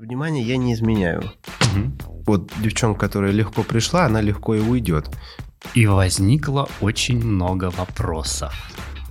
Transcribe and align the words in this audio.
Внимание, 0.00 0.42
я 0.42 0.56
не 0.56 0.72
изменяю. 0.72 1.22
Вот 2.26 2.50
девчонка, 2.62 3.00
которая 3.00 3.32
легко 3.32 3.62
пришла, 3.62 4.06
она 4.06 4.22
легко 4.22 4.54
и 4.54 4.60
уйдет. 4.60 5.10
И 5.74 5.86
возникло 5.86 6.70
очень 6.80 7.22
много 7.22 7.70
вопросов. 7.70 8.50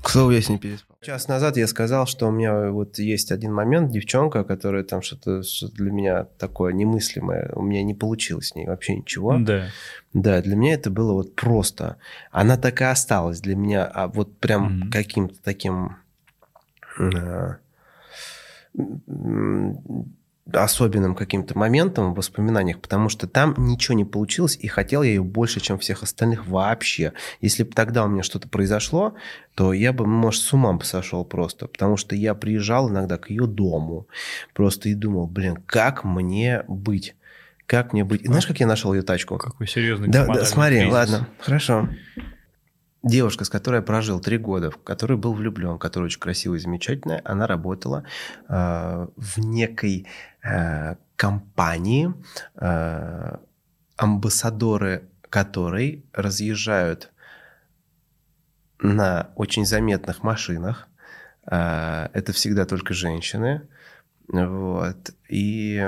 К 0.01 0.09
слову, 0.09 0.31
я 0.31 0.41
с 0.41 0.49
ней 0.49 0.57
переспал. 0.57 0.97
Час 1.01 1.27
назад 1.27 1.57
я 1.57 1.67
сказал, 1.67 2.07
что 2.07 2.27
у 2.27 2.31
меня 2.31 2.71
вот 2.71 2.97
есть 2.97 3.31
один 3.31 3.53
момент, 3.53 3.91
девчонка, 3.91 4.43
которая 4.43 4.83
там 4.83 5.03
что-то 5.03 5.43
что 5.43 5.71
для 5.71 5.91
меня 5.91 6.23
такое 6.39 6.73
немыслимое, 6.73 7.51
у 7.53 7.61
меня 7.61 7.83
не 7.83 7.93
получилось 7.93 8.47
с 8.47 8.55
ней 8.55 8.65
вообще 8.65 8.95
ничего. 8.95 9.37
Да. 9.37 9.67
Да, 10.13 10.41
для 10.41 10.55
меня 10.55 10.73
это 10.73 10.89
было 10.89 11.13
вот 11.13 11.35
просто. 11.35 11.97
Она 12.31 12.57
так 12.57 12.81
и 12.81 12.85
осталась 12.85 13.41
для 13.41 13.55
меня, 13.55 13.85
а 13.85 14.07
вот 14.07 14.39
прям 14.39 14.79
Мгм. 14.79 14.91
каким-то 14.91 15.35
таким 15.43 15.97
э, 16.99 17.57
особенным 20.53 21.15
каким-то 21.15 21.57
моментом 21.57 22.13
в 22.13 22.17
воспоминаниях, 22.17 22.79
потому 22.79 23.09
что 23.09 23.27
там 23.27 23.55
ничего 23.57 23.95
не 23.95 24.05
получилось, 24.05 24.57
и 24.59 24.67
хотел 24.67 25.03
я 25.03 25.09
ее 25.09 25.23
больше, 25.23 25.59
чем 25.59 25.79
всех 25.79 26.03
остальных 26.03 26.47
вообще. 26.47 27.13
Если 27.41 27.63
бы 27.63 27.71
тогда 27.71 28.05
у 28.05 28.07
меня 28.07 28.23
что-то 28.23 28.47
произошло, 28.47 29.15
то 29.55 29.73
я 29.73 29.93
бы, 29.93 30.05
может, 30.05 30.41
с 30.41 30.53
ума 30.53 30.77
сошел 30.83 31.25
просто, 31.25 31.67
потому 31.67 31.97
что 31.97 32.15
я 32.15 32.35
приезжал 32.35 32.89
иногда 32.89 33.17
к 33.17 33.29
ее 33.29 33.45
дому 33.45 34.07
просто 34.53 34.89
и 34.89 34.93
думал, 34.93 35.27
блин, 35.27 35.57
как 35.65 36.03
мне 36.03 36.63
быть? 36.67 37.15
Как 37.65 37.93
мне 37.93 38.03
быть? 38.03 38.21
И 38.23 38.27
знаешь, 38.27 38.47
как 38.47 38.59
я 38.59 38.67
нашел 38.67 38.93
ее 38.93 39.03
тачку? 39.03 39.37
Какой 39.37 39.67
серьезный 39.67 40.07
Да, 40.07 40.25
да, 40.25 40.45
смотри, 40.45 40.77
кризис. 40.79 40.93
ладно, 40.93 41.27
хорошо. 41.39 41.87
Девушка, 43.01 43.45
с 43.45 43.49
которой 43.49 43.77
я 43.77 43.81
прожил 43.81 44.19
три 44.19 44.37
года, 44.37 44.71
в 44.71 44.83
которой 44.83 45.17
был 45.17 45.33
влюблен, 45.33 45.79
которая 45.79 46.07
очень 46.07 46.19
красивая 46.19 46.57
и 46.57 46.61
замечательная, 46.61 47.21
она 47.23 47.47
работала 47.47 48.03
э, 48.49 49.07
в 49.15 49.37
некой 49.37 50.05
э, 50.43 50.95
компании, 51.15 52.13
э, 52.55 53.37
амбассадоры 53.95 55.09
которой 55.29 56.03
разъезжают 56.11 57.11
на 58.79 59.29
очень 59.35 59.65
заметных 59.65 60.23
машинах. 60.23 60.89
Э, 61.49 62.09
это 62.13 62.33
всегда 62.33 62.65
только 62.65 62.93
женщины. 62.93 63.61
Вот. 64.27 65.11
И 65.29 65.81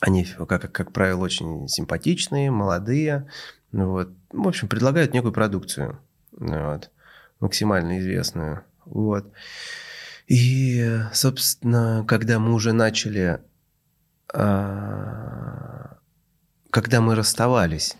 они, 0.00 0.24
как, 0.24 0.70
как 0.70 0.92
правило, 0.92 1.24
очень 1.24 1.66
симпатичные, 1.66 2.52
молодые. 2.52 3.28
Вот. 3.72 4.10
В 4.30 4.46
общем, 4.46 4.68
предлагают 4.68 5.12
некую 5.12 5.32
продукцию. 5.32 5.98
Вот. 6.40 6.90
Максимально 7.38 8.00
известную. 8.00 8.64
Вот. 8.84 9.32
И, 10.26 11.00
собственно, 11.12 12.04
когда 12.08 12.38
мы 12.38 12.52
уже 12.52 12.72
начали... 12.72 13.40
а, 14.34 15.96
Когда 16.70 17.00
мы 17.00 17.14
расставались, 17.14 17.96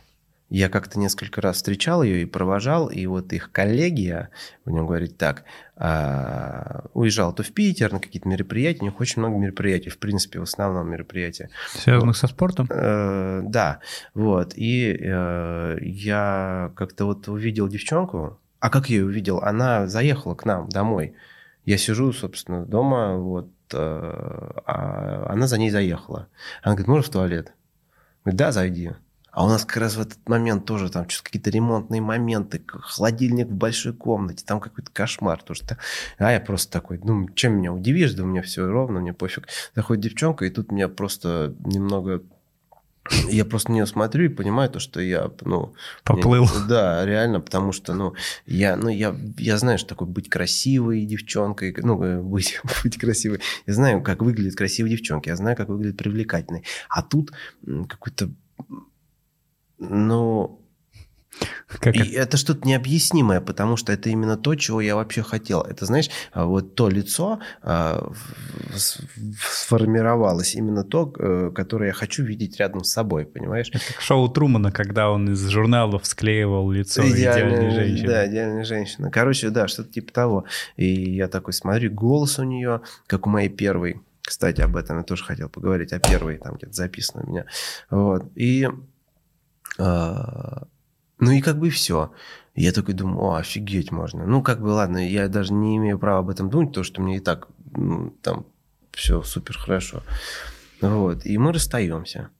я 0.50 0.68
как-то 0.68 0.98
несколько 0.98 1.40
раз 1.40 1.56
встречал 1.56 2.02
ее 2.02 2.22
и 2.22 2.26
провожал, 2.26 2.88
и 2.88 3.06
вот 3.06 3.32
их 3.32 3.52
коллегия, 3.52 4.30
будем 4.64 4.84
говорить 4.84 5.16
так, 5.16 5.44
а, 5.76 6.86
уезжал 6.92 7.32
то 7.32 7.44
в 7.44 7.52
Питер 7.52 7.92
на 7.92 8.00
какие-то 8.00 8.28
мероприятия, 8.28 8.80
у 8.80 8.84
них 8.84 9.00
очень 9.00 9.22
много 9.22 9.38
мероприятий, 9.38 9.90
в 9.90 9.98
принципе, 9.98 10.40
в 10.40 10.42
основном 10.42 10.90
мероприятия. 10.90 11.50
Связанных 11.72 12.16
со 12.16 12.26
спортом? 12.26 12.66
Э, 12.68 13.42
да, 13.44 13.78
вот. 14.12 14.52
И 14.56 14.98
э, 15.00 15.78
я 15.80 16.72
как-то 16.74 17.04
вот 17.04 17.28
увидел 17.28 17.68
девчонку. 17.68 18.40
А 18.58 18.70
как 18.70 18.90
я 18.90 18.96
ее 18.96 19.06
увидел? 19.06 19.38
Она 19.38 19.86
заехала 19.86 20.34
к 20.34 20.44
нам 20.44 20.68
домой. 20.68 21.14
Я 21.64 21.78
сижу, 21.78 22.12
собственно, 22.12 22.66
дома, 22.66 23.16
вот, 23.16 23.50
э, 23.72 23.76
а 23.76 25.26
она 25.30 25.46
за 25.46 25.58
ней 25.58 25.70
заехала. 25.70 26.26
Она 26.62 26.74
говорит, 26.74 26.88
можно 26.88 27.04
в 27.04 27.12
туалет? 27.12 27.52
Говорит, 28.24 28.38
да, 28.38 28.50
зайди. 28.50 28.90
А 29.32 29.44
у 29.44 29.48
нас 29.48 29.64
как 29.64 29.76
раз 29.76 29.96
в 29.96 30.00
этот 30.00 30.28
момент 30.28 30.64
тоже 30.64 30.90
там 30.90 31.08
что-то 31.08 31.24
какие-то 31.24 31.50
ремонтные 31.50 32.00
моменты, 32.00 32.62
холодильник 32.66 33.48
в 33.48 33.54
большой 33.54 33.92
комнате, 33.92 34.44
там 34.44 34.60
какой-то 34.60 34.90
кошмар. 34.92 35.42
То, 35.42 35.54
что... 35.54 35.78
А 36.18 36.32
я 36.32 36.40
просто 36.40 36.72
такой, 36.72 37.00
ну, 37.02 37.28
чем 37.30 37.54
меня 37.54 37.72
удивишь, 37.72 38.14
да 38.14 38.24
у 38.24 38.26
меня 38.26 38.42
все 38.42 38.66
ровно, 38.66 39.00
мне 39.00 39.12
пофиг. 39.12 39.48
Заходит 39.74 40.04
девчонка, 40.04 40.44
и 40.44 40.50
тут 40.50 40.72
меня 40.72 40.88
просто 40.88 41.54
немного... 41.64 42.22
Я 43.30 43.44
просто 43.46 43.70
на 43.70 43.76
нее 43.76 43.86
смотрю 43.86 44.26
и 44.26 44.28
понимаю 44.28 44.68
то, 44.68 44.78
что 44.78 45.00
я, 45.00 45.30
ну... 45.40 45.74
Поплыл. 46.04 46.44
мне- 46.44 46.68
да, 46.68 47.04
реально, 47.06 47.40
потому 47.40 47.72
что, 47.72 47.94
ну, 47.94 48.14
я, 48.46 48.76
ну, 48.76 48.88
я, 48.88 49.16
я 49.38 49.56
знаю, 49.56 49.78
что 49.78 49.88
такое 49.88 50.06
быть 50.06 50.28
красивой 50.28 51.06
девчонкой, 51.06 51.74
ну, 51.78 52.02
э, 52.02 52.20
быть, 52.20 52.60
быть 52.84 52.98
красивой. 52.98 53.40
Я 53.66 53.72
знаю, 53.72 54.02
как 54.02 54.22
выглядят 54.22 54.54
красивые 54.54 54.96
девчонки, 54.96 55.30
я 55.30 55.36
знаю, 55.36 55.56
как 55.56 55.68
выглядят 55.68 55.96
привлекательные. 55.96 56.62
А 56.90 57.02
тут 57.02 57.32
какой-то, 57.88 58.30
ну, 59.80 60.60
Как 61.68 61.96
и 61.96 62.00
это? 62.00 62.22
это 62.22 62.36
что-то 62.36 62.68
необъяснимое, 62.68 63.40
потому 63.40 63.76
что 63.76 63.92
это 63.92 64.10
именно 64.10 64.36
то, 64.36 64.54
чего 64.54 64.80
я 64.80 64.94
вообще 64.94 65.22
хотел. 65.22 65.62
Это, 65.62 65.86
знаешь, 65.86 66.10
а, 66.32 66.44
вот 66.44 66.74
то 66.74 66.88
лицо 66.88 67.40
а, 67.62 68.12
сформировалось, 69.40 70.54
именно 70.54 70.84
то, 70.84 71.12
э, 71.18 71.50
которое 71.54 71.88
я 71.88 71.92
хочу 71.92 72.22
видеть 72.24 72.58
рядом 72.58 72.84
с 72.84 72.92
собой, 72.92 73.24
понимаешь? 73.24 73.70
Это 73.72 73.84
как 73.86 74.00
шоу 74.02 74.28
Трумана, 74.28 74.70
когда 74.70 75.10
он 75.10 75.32
из 75.32 75.48
журналов 75.48 76.04
склеивал 76.06 76.70
лицо 76.70 77.08
идеальной 77.08 77.70
женщины. 77.70 78.08
Да, 78.08 78.26
идеальная 78.26 78.64
женщина. 78.64 79.10
Короче, 79.10 79.50
да, 79.50 79.66
что-то 79.66 79.90
типа 79.92 80.12
того. 80.12 80.44
И 80.76 81.14
я 81.14 81.28
такой 81.28 81.54
смотрю, 81.54 81.90
голос 81.90 82.38
у 82.38 82.44
нее, 82.44 82.82
как 83.06 83.26
у 83.26 83.30
моей 83.30 83.48
первой. 83.48 84.02
Кстати, 84.22 84.60
об 84.60 84.76
этом 84.76 84.98
я 84.98 85.02
тоже 85.02 85.24
хотел 85.24 85.48
поговорить, 85.48 85.92
о 85.92 85.98
первой, 85.98 86.38
там 86.38 86.54
где-то 86.54 86.72
записано 86.72 87.24
у 87.24 87.30
меня. 87.30 87.46
Вот. 87.90 88.30
И, 88.36 88.68
ну 91.18 91.30
и 91.30 91.40
как 91.40 91.58
бы 91.58 91.70
все. 91.70 92.12
Я 92.54 92.72
такой 92.72 92.94
думаю, 92.94 93.20
о, 93.20 93.36
офигеть 93.36 93.92
можно. 93.92 94.26
Ну, 94.26 94.42
как 94.42 94.60
бы, 94.60 94.68
ладно, 94.68 94.98
я 94.98 95.28
даже 95.28 95.52
не 95.52 95.76
имею 95.76 95.98
права 95.98 96.20
об 96.20 96.30
этом 96.30 96.50
думать, 96.50 96.68
потому 96.68 96.84
что 96.84 97.00
мне 97.00 97.16
и 97.16 97.20
так 97.20 97.48
ну, 97.74 98.10
там 98.22 98.46
все 98.92 99.22
супер 99.22 99.56
хорошо. 99.56 100.02
Вот. 100.80 101.24
И 101.26 101.38
мы 101.38 101.52
расстаемся. 101.52 102.30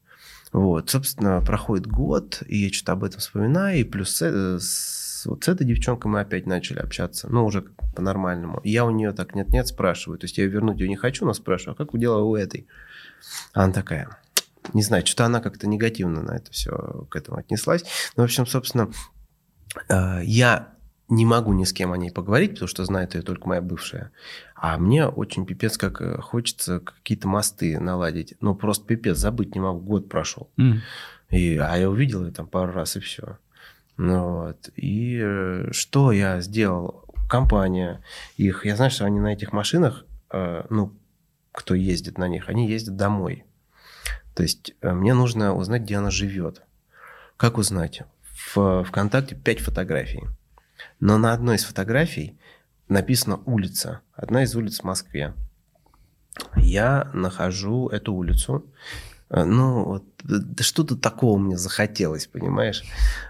Вот, 0.51 0.89
собственно, 0.89 1.41
проходит 1.41 1.87
год, 1.87 2.43
и 2.45 2.57
я 2.57 2.73
что-то 2.73 2.91
об 2.91 3.05
этом 3.05 3.21
вспоминаю, 3.21 3.79
и 3.79 3.83
плюс 3.85 4.15
с, 4.15 4.21
э, 4.21 4.59
с- 4.59 5.25
вот 5.25 5.45
с 5.45 5.47
этой 5.47 5.65
девчонкой 5.65 6.11
мы 6.11 6.19
опять 6.19 6.45
начали 6.45 6.79
общаться, 6.79 7.29
ну, 7.29 7.45
уже 7.45 7.61
по-нормальному. 7.95 8.59
Я 8.65 8.83
у 8.83 8.89
нее 8.91 9.13
так 9.13 9.33
нет-нет 9.33 9.67
спрашиваю, 9.67 10.19
то 10.19 10.25
есть 10.25 10.37
я 10.37 10.45
вернуть 10.47 10.79
ее 10.81 10.89
не 10.89 10.97
хочу, 10.97 11.25
но 11.25 11.33
спрашиваю, 11.33 11.75
а 11.75 11.77
как 11.77 11.97
дела 11.97 12.21
у 12.21 12.35
этой? 12.35 12.67
А 13.53 13.63
она 13.63 13.71
такая, 13.71 14.17
не 14.73 14.83
знаю, 14.83 15.05
что-то 15.05 15.25
она 15.25 15.41
как-то 15.41 15.67
негативно 15.67 16.21
на 16.21 16.35
это 16.37 16.51
все 16.51 17.05
к 17.09 17.15
этому 17.15 17.37
отнеслась. 17.37 17.83
Ну, 18.15 18.23
в 18.23 18.25
общем, 18.25 18.45
собственно, 18.45 18.91
э, 19.89 20.21
я 20.23 20.73
не 21.09 21.25
могу 21.25 21.53
ни 21.53 21.65
с 21.65 21.73
кем 21.73 21.91
о 21.91 21.97
ней 21.97 22.11
поговорить, 22.11 22.51
потому 22.51 22.67
что 22.67 22.85
знает 22.85 23.15
ее 23.15 23.21
только 23.21 23.47
моя 23.47 23.61
бывшая. 23.61 24.11
А 24.55 24.77
мне 24.77 25.07
очень 25.07 25.45
пипец 25.45 25.77
как 25.77 26.01
э, 26.01 26.17
хочется 26.21 26.79
какие-то 26.79 27.27
мосты 27.27 27.79
наладить. 27.79 28.35
Ну, 28.39 28.55
просто 28.55 28.85
пипец, 28.85 29.17
забыть 29.17 29.55
не 29.55 29.61
могу. 29.61 29.79
Год 29.81 30.09
прошел. 30.09 30.49
М. 30.57 30.81
И, 31.29 31.57
а 31.57 31.75
я 31.77 31.89
увидел 31.89 32.25
ее 32.25 32.31
там 32.31 32.47
пару 32.47 32.71
раз, 32.71 32.95
и 32.95 32.99
все. 32.99 33.37
Ну, 33.97 34.45
вот. 34.45 34.69
И 34.75 35.19
э, 35.21 35.69
что 35.71 36.11
я 36.11 36.39
сделал? 36.41 37.05
Компания 37.29 38.03
их, 38.35 38.65
я 38.65 38.75
знаю, 38.75 38.91
что 38.91 39.05
они 39.05 39.21
на 39.21 39.31
этих 39.31 39.53
машинах, 39.53 40.05
ну, 40.33 40.93
кто 41.53 41.75
ездит 41.75 42.17
на 42.17 42.27
них, 42.27 42.49
они 42.49 42.67
ездят 42.67 42.97
домой. 42.97 43.45
То 44.33 44.43
есть 44.43 44.73
э, 44.81 44.91
мне 44.93 45.13
нужно 45.13 45.53
узнать, 45.53 45.83
где 45.83 45.97
она 45.97 46.11
живет. 46.11 46.61
Как 47.37 47.57
узнать? 47.57 48.03
В 48.53 48.83
ВКонтакте 48.83 49.35
5 49.35 49.59
фотографий. 49.59 50.23
Но 50.99 51.17
на 51.17 51.33
одной 51.33 51.57
из 51.57 51.63
фотографий 51.63 52.37
написана 52.87 53.37
улица. 53.45 54.01
Одна 54.13 54.43
из 54.43 54.55
улиц 54.55 54.79
в 54.79 54.83
Москве. 54.83 55.33
Я 56.55 57.09
нахожу 57.13 57.89
эту 57.89 58.13
улицу. 58.13 58.65
Э, 59.31 59.43
Ну, 59.45 59.85
вот, 59.85 60.03
да 60.23 60.63
что-то 60.63 60.95
такого 60.95 61.39
мне 61.39 61.57
захотелось, 61.57 62.27
понимаешь? 62.27 62.83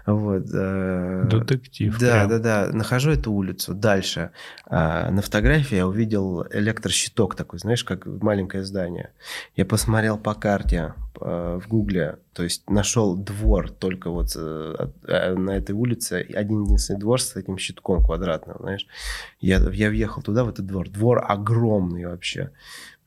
Вот. 0.06 0.44
э, 0.52 1.24
Детектив. 1.30 1.98
да, 1.98 2.26
прям. 2.26 2.28
да, 2.28 2.38
да. 2.38 2.72
Нахожу 2.72 3.12
эту 3.12 3.32
улицу. 3.32 3.74
Дальше. 3.74 4.30
А, 4.66 5.10
на 5.10 5.22
фотографии 5.22 5.76
я 5.76 5.86
увидел 5.86 6.44
электрощиток 6.50 7.34
такой, 7.34 7.58
знаешь, 7.60 7.84
как 7.84 8.06
маленькое 8.06 8.64
здание. 8.64 9.10
Я 9.56 9.64
посмотрел 9.64 10.18
по 10.18 10.34
карте 10.34 10.94
э, 11.20 11.60
в 11.62 11.68
Гугле, 11.68 12.18
то 12.34 12.42
есть 12.42 12.68
нашел 12.68 13.16
двор 13.16 13.70
только 13.70 14.10
вот 14.10 14.32
э, 14.36 14.88
э, 15.06 15.34
на 15.34 15.50
этой 15.50 15.72
улице, 15.72 16.26
один 16.34 16.64
единственный 16.64 16.98
двор 16.98 17.20
с 17.20 17.36
этим 17.36 17.58
щитком 17.58 18.04
квадратным, 18.04 18.56
знаешь. 18.60 18.86
Я, 19.40 19.58
я 19.72 19.88
въехал 19.88 20.22
туда, 20.22 20.44
в 20.44 20.48
этот 20.48 20.66
двор. 20.66 20.88
Двор 20.90 21.24
огромный 21.26 22.06
вообще. 22.06 22.50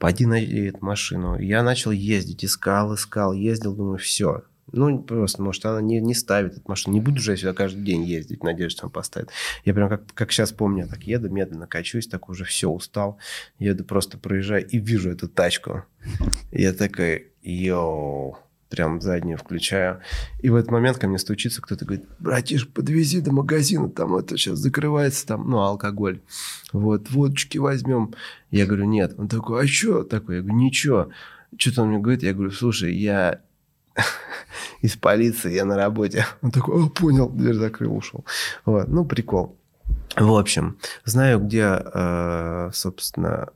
Пойди 0.05 0.27
найди 0.27 0.65
эту 0.65 0.85
машину. 0.85 1.39
Я 1.39 1.63
начал 1.63 1.89
ездить, 1.89 2.45
искал, 2.45 2.93
искал, 2.93 3.33
ездил, 3.33 3.75
думаю, 3.75 3.97
все, 3.97 4.43
Ну, 4.71 5.01
просто, 5.01 5.41
может, 5.41 5.65
она 5.65 5.81
не, 5.81 5.99
не 5.99 6.13
ставит 6.13 6.57
эту 6.57 6.69
машину. 6.69 6.93
Не 6.93 7.01
буду 7.01 7.19
же 7.19 7.31
я 7.31 7.37
сюда 7.37 7.53
каждый 7.53 7.83
день 7.83 8.03
ездить, 8.03 8.43
надеюсь, 8.43 8.73
что 8.73 8.85
он 8.85 8.91
поставит. 8.91 9.31
Я 9.63 9.73
прям 9.73 9.89
как, 9.89 10.03
как 10.13 10.31
сейчас 10.31 10.51
помню, 10.51 10.87
так 10.87 11.01
еду, 11.05 11.31
медленно 11.31 11.65
качусь, 11.65 12.05
так 12.05 12.29
уже 12.29 12.43
все, 12.45 12.69
устал. 12.69 13.17
Еду, 13.57 13.83
просто 13.83 14.19
проезжаю 14.19 14.67
и 14.67 14.77
вижу 14.77 15.09
эту 15.09 15.27
тачку. 15.27 15.85
Я 16.51 16.73
такой, 16.73 17.31
йоу, 17.41 18.37
прям 18.69 19.01
заднюю 19.01 19.37
включаю. 19.37 20.01
И 20.39 20.49
в 20.49 20.55
этот 20.55 20.71
момент 20.71 20.97
ко 20.97 21.07
мне 21.07 21.17
стучится 21.17 21.61
кто-то, 21.61 21.85
говорит, 21.85 22.05
братиш, 22.19 22.67
подвези 22.67 23.21
до 23.21 23.31
магазина, 23.31 23.89
там 23.89 24.15
это 24.15 24.37
сейчас 24.37 24.59
закрывается, 24.59 25.25
там, 25.25 25.49
ну, 25.49 25.59
алкоголь. 25.59 26.21
Вот, 26.73 27.09
водочки 27.11 27.57
возьмем. 27.57 28.13
Я 28.51 28.65
говорю, 28.65 28.85
нет. 28.85 29.13
Он 29.17 29.27
такой, 29.27 29.63
а 29.63 29.67
что 29.67 30.03
такое? 30.03 30.37
Я 30.37 30.41
говорю, 30.41 30.57
ничего. 30.57 31.09
Что-то 31.57 31.83
он 31.83 31.89
мне 31.89 31.99
говорит, 31.99 32.23
я 32.23 32.33
говорю, 32.33 32.51
слушай, 32.51 32.93
я 32.93 33.41
из 34.81 34.95
полиции, 34.95 35.53
я 35.53 35.65
на 35.65 35.75
работе. 35.75 36.25
Он 36.41 36.51
такой, 36.51 36.89
понял, 36.89 37.29
дверь 37.29 37.55
закрыл, 37.55 37.95
ушел. 37.95 38.25
Вот, 38.65 38.87
ну, 38.87 39.05
прикол. 39.05 39.57
В 40.15 40.33
общем, 40.33 40.77
знаю, 41.03 41.39
где, 41.39 41.81
э, 41.83 42.69
собственно, 42.73 43.49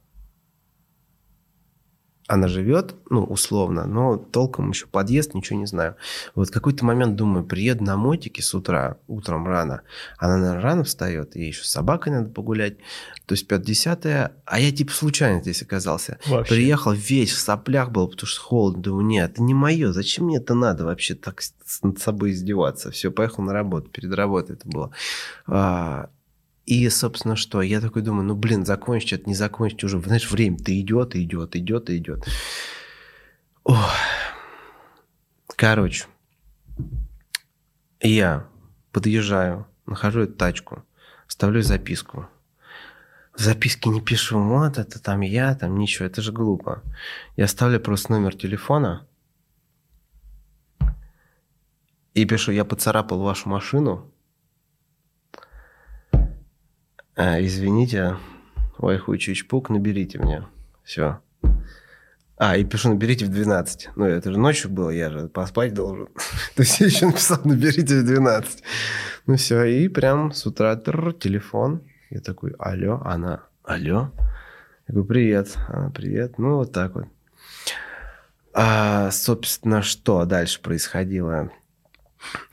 она 2.30 2.48
живет, 2.48 2.94
ну, 3.10 3.24
условно, 3.24 3.88
но 3.88 4.16
толком 4.16 4.70
еще 4.70 4.86
подъезд, 4.86 5.34
ничего 5.34 5.58
не 5.58 5.66
знаю. 5.66 5.96
Вот 6.36 6.52
какой-то 6.52 6.86
момент 6.86 7.16
думаю, 7.16 7.44
приеду 7.44 7.84
на 7.84 7.98
мотике 7.98 8.44
с 8.44 8.54
утра, 8.54 8.98
утром 9.08 9.48
рано. 9.48 9.82
Она, 10.20 10.38
наверное, 10.38 10.62
рано 10.62 10.84
встает, 10.84 11.36
ей 11.36 11.48
еще 11.48 11.64
с 11.64 11.72
собакой 11.72 12.14
надо 12.14 12.30
погулять. 12.30 12.78
То 13.26 13.34
есть 13.34 13.48
50 13.48 14.06
а 14.46 14.60
я 14.60 14.72
типа 14.72 14.92
случайно 14.92 15.42
здесь 15.42 15.64
оказался. 15.64 16.20
Вообще. 16.28 16.54
Приехал 16.54 16.92
весь 16.92 17.32
в 17.32 17.40
соплях 17.40 17.90
был, 17.90 18.08
потому 18.08 18.28
что 18.28 18.42
холодно. 18.42 18.84
Думаю, 18.84 19.08
нет, 19.08 19.32
это 19.32 19.42
не 19.42 19.56
мое, 19.56 19.92
зачем 19.92 20.26
мне 20.26 20.38
это 20.38 20.54
надо 20.54 20.86
вообще 20.86 21.16
так 21.16 21.42
над 21.82 22.00
собой 22.00 22.32
издеваться? 22.32 22.92
Все, 22.92 23.10
поехал 23.10 23.42
на 23.44 23.54
работу, 23.54 23.90
перед 23.90 24.14
работой 24.14 24.56
это 24.56 24.68
было. 24.68 24.92
И, 26.70 26.88
собственно, 26.90 27.36
что? 27.36 27.64
Я 27.64 27.82
такой 27.82 28.04
думаю, 28.04 28.26
ну, 28.26 28.36
блин, 28.36 28.64
закончить 28.64 29.14
это, 29.14 29.28
не 29.28 29.34
закончить 29.34 29.84
уже. 29.84 30.00
Знаешь, 30.00 30.30
время-то 30.30 30.80
идет, 30.80 31.16
идет, 31.16 31.56
идет, 31.56 31.90
идет. 31.90 32.28
Ох. 33.64 33.92
Короче, 35.56 36.06
я 38.02 38.46
подъезжаю, 38.92 39.66
нахожу 39.88 40.20
эту 40.22 40.34
тачку, 40.34 40.84
ставлю 41.26 41.64
записку. 41.64 42.28
В 43.36 43.42
записке 43.42 43.90
не 43.90 44.00
пишу, 44.00 44.40
вот 44.40 44.78
это 44.78 45.02
там 45.02 45.22
я, 45.22 45.56
там 45.56 45.76
ничего, 45.76 46.06
это 46.06 46.22
же 46.22 46.32
глупо. 46.32 46.84
Я 47.36 47.48
ставлю 47.48 47.80
просто 47.80 48.12
номер 48.12 48.36
телефона 48.36 49.08
и 52.14 52.26
пишу, 52.26 52.52
я 52.52 52.64
поцарапал 52.64 53.24
вашу 53.24 53.50
машину, 53.50 54.14
А, 57.22 57.38
извините, 57.42 58.16
Вайхучич 58.78 59.40
чичпук, 59.40 59.70
наберите 59.70 60.18
мне. 60.20 60.46
Все. 60.86 61.20
А, 62.38 62.56
и 62.56 62.64
пишу, 62.64 62.92
наберите 62.92 63.26
в 63.26 63.30
12. 63.30 63.90
Ну, 63.98 64.06
это 64.06 64.32
же 64.32 64.40
ночью 64.40 64.72
было, 64.72 64.90
я 64.90 65.10
же 65.10 65.28
поспать 65.28 65.74
должен. 65.74 66.08
То 66.56 66.62
есть 66.62 66.80
я 66.80 66.86
еще 66.86 67.08
написал, 67.08 67.42
наберите 67.44 68.00
в 68.00 68.06
12. 68.06 68.64
Ну 69.28 69.36
все, 69.36 69.66
и 69.66 69.90
прям 69.90 70.32
с 70.32 70.46
утра 70.46 70.74
тр, 70.78 71.12
телефон. 71.12 71.82
Я 72.10 72.22
такой, 72.22 72.56
алло, 72.58 73.02
она, 73.04 73.44
алло. 73.66 74.14
Я 74.88 74.94
говорю, 74.94 75.06
привет. 75.06 75.58
Она, 75.68 75.90
привет. 75.90 76.38
Ну, 76.38 76.56
вот 76.56 76.72
так 76.72 76.96
вот. 76.96 77.08
А, 78.54 79.12
собственно, 79.12 79.82
что 79.82 80.24
дальше 80.24 80.62
происходило? 80.62 81.52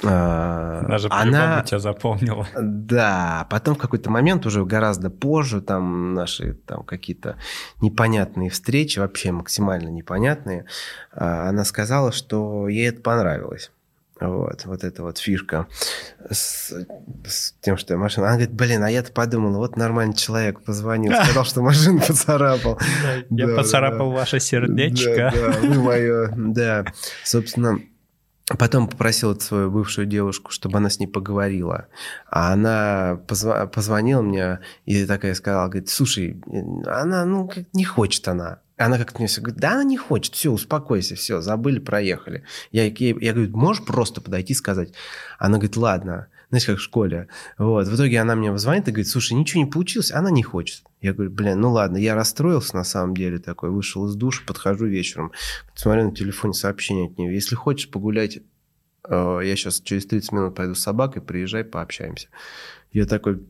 Она 0.02 0.98
же 0.98 1.08
она 1.10 1.62
тебя 1.62 1.78
запомнила. 1.78 2.46
Да, 2.56 3.46
потом 3.50 3.74
в 3.74 3.78
какой-то 3.78 4.10
момент, 4.10 4.46
уже 4.46 4.64
гораздо 4.64 5.10
позже, 5.10 5.60
там 5.60 6.14
наши 6.14 6.54
там 6.54 6.84
какие-то 6.84 7.36
непонятные 7.80 8.50
встречи, 8.50 8.98
вообще 8.98 9.32
максимально 9.32 9.88
непонятные, 9.88 10.66
а, 11.12 11.48
она 11.48 11.64
сказала, 11.64 12.12
что 12.12 12.68
ей 12.68 12.88
это 12.88 13.00
понравилось. 13.00 13.70
Вот, 14.18 14.64
вот 14.64 14.82
эта 14.82 15.02
вот 15.02 15.18
фишка 15.18 15.66
с, 16.30 16.72
с 17.26 17.54
тем, 17.60 17.76
что 17.76 17.98
машина. 17.98 18.28
Она 18.28 18.36
говорит, 18.36 18.54
блин, 18.54 18.82
а 18.82 18.90
я-то 18.90 19.12
подумала, 19.12 19.58
вот 19.58 19.76
нормальный 19.76 20.14
человек 20.14 20.62
позвонил, 20.62 21.12
сказал, 21.24 21.44
что 21.44 21.60
машину 21.60 22.00
поцарапал. 22.00 22.78
Я 23.28 23.48
поцарапал 23.48 24.12
ваше 24.12 24.40
сердечко. 24.40 25.34
Да, 25.34 25.68
мое, 25.68 26.32
да. 26.34 26.86
Собственно, 27.24 27.78
Потом 28.58 28.88
попросил 28.88 29.38
свою 29.40 29.72
бывшую 29.72 30.06
девушку, 30.06 30.52
чтобы 30.52 30.78
она 30.78 30.88
с 30.88 31.00
ней 31.00 31.08
поговорила. 31.08 31.88
А 32.30 32.52
она 32.52 33.20
позв... 33.26 33.48
позвонила 33.72 34.22
мне 34.22 34.60
и 34.84 35.04
такая 35.04 35.34
сказала, 35.34 35.66
говорит, 35.66 35.88
слушай, 35.88 36.40
она, 36.86 37.24
ну, 37.24 37.50
не 37.72 37.84
хочет 37.84 38.28
она. 38.28 38.60
Она 38.76 38.98
как-то 38.98 39.18
мне 39.18 39.26
все 39.26 39.40
говорит, 39.40 39.58
да 39.58 39.72
она 39.72 39.84
не 39.84 39.96
хочет, 39.96 40.34
все, 40.34 40.52
успокойся, 40.52 41.16
все, 41.16 41.40
забыли, 41.40 41.80
проехали. 41.80 42.44
Я, 42.70 42.84
я, 42.84 42.92
я 43.20 43.32
говорю, 43.32 43.56
можешь 43.56 43.84
просто 43.84 44.20
подойти 44.20 44.52
и 44.52 44.56
сказать? 44.56 44.92
Она 45.38 45.56
говорит, 45.56 45.76
ладно 45.76 46.28
знаешь, 46.48 46.66
как 46.66 46.78
в 46.78 46.82
школе. 46.82 47.28
Вот. 47.58 47.88
В 47.88 47.94
итоге 47.94 48.20
она 48.20 48.34
мне 48.34 48.56
звонит 48.58 48.88
и 48.88 48.90
говорит, 48.90 49.08
слушай, 49.08 49.32
ничего 49.34 49.64
не 49.64 49.70
получилось, 49.70 50.12
она 50.12 50.30
не 50.30 50.42
хочет. 50.42 50.82
Я 51.00 51.12
говорю, 51.12 51.30
блин, 51.30 51.60
ну 51.60 51.72
ладно, 51.72 51.96
я 51.96 52.14
расстроился 52.14 52.76
на 52.76 52.84
самом 52.84 53.16
деле 53.16 53.38
такой, 53.38 53.70
вышел 53.70 54.06
из 54.06 54.14
душа, 54.14 54.42
подхожу 54.46 54.86
вечером, 54.86 55.32
смотрю 55.74 56.10
на 56.10 56.14
телефоне 56.14 56.54
сообщение 56.54 57.06
от 57.06 57.18
нее, 57.18 57.34
если 57.34 57.54
хочешь 57.54 57.90
погулять, 57.90 58.38
э, 59.08 59.40
я 59.44 59.56
сейчас 59.56 59.80
через 59.80 60.06
30 60.06 60.32
минут 60.32 60.54
пойду 60.54 60.74
с 60.74 60.80
собакой, 60.80 61.22
приезжай, 61.22 61.64
пообщаемся. 61.64 62.28
Я 62.92 63.06
такой, 63.06 63.40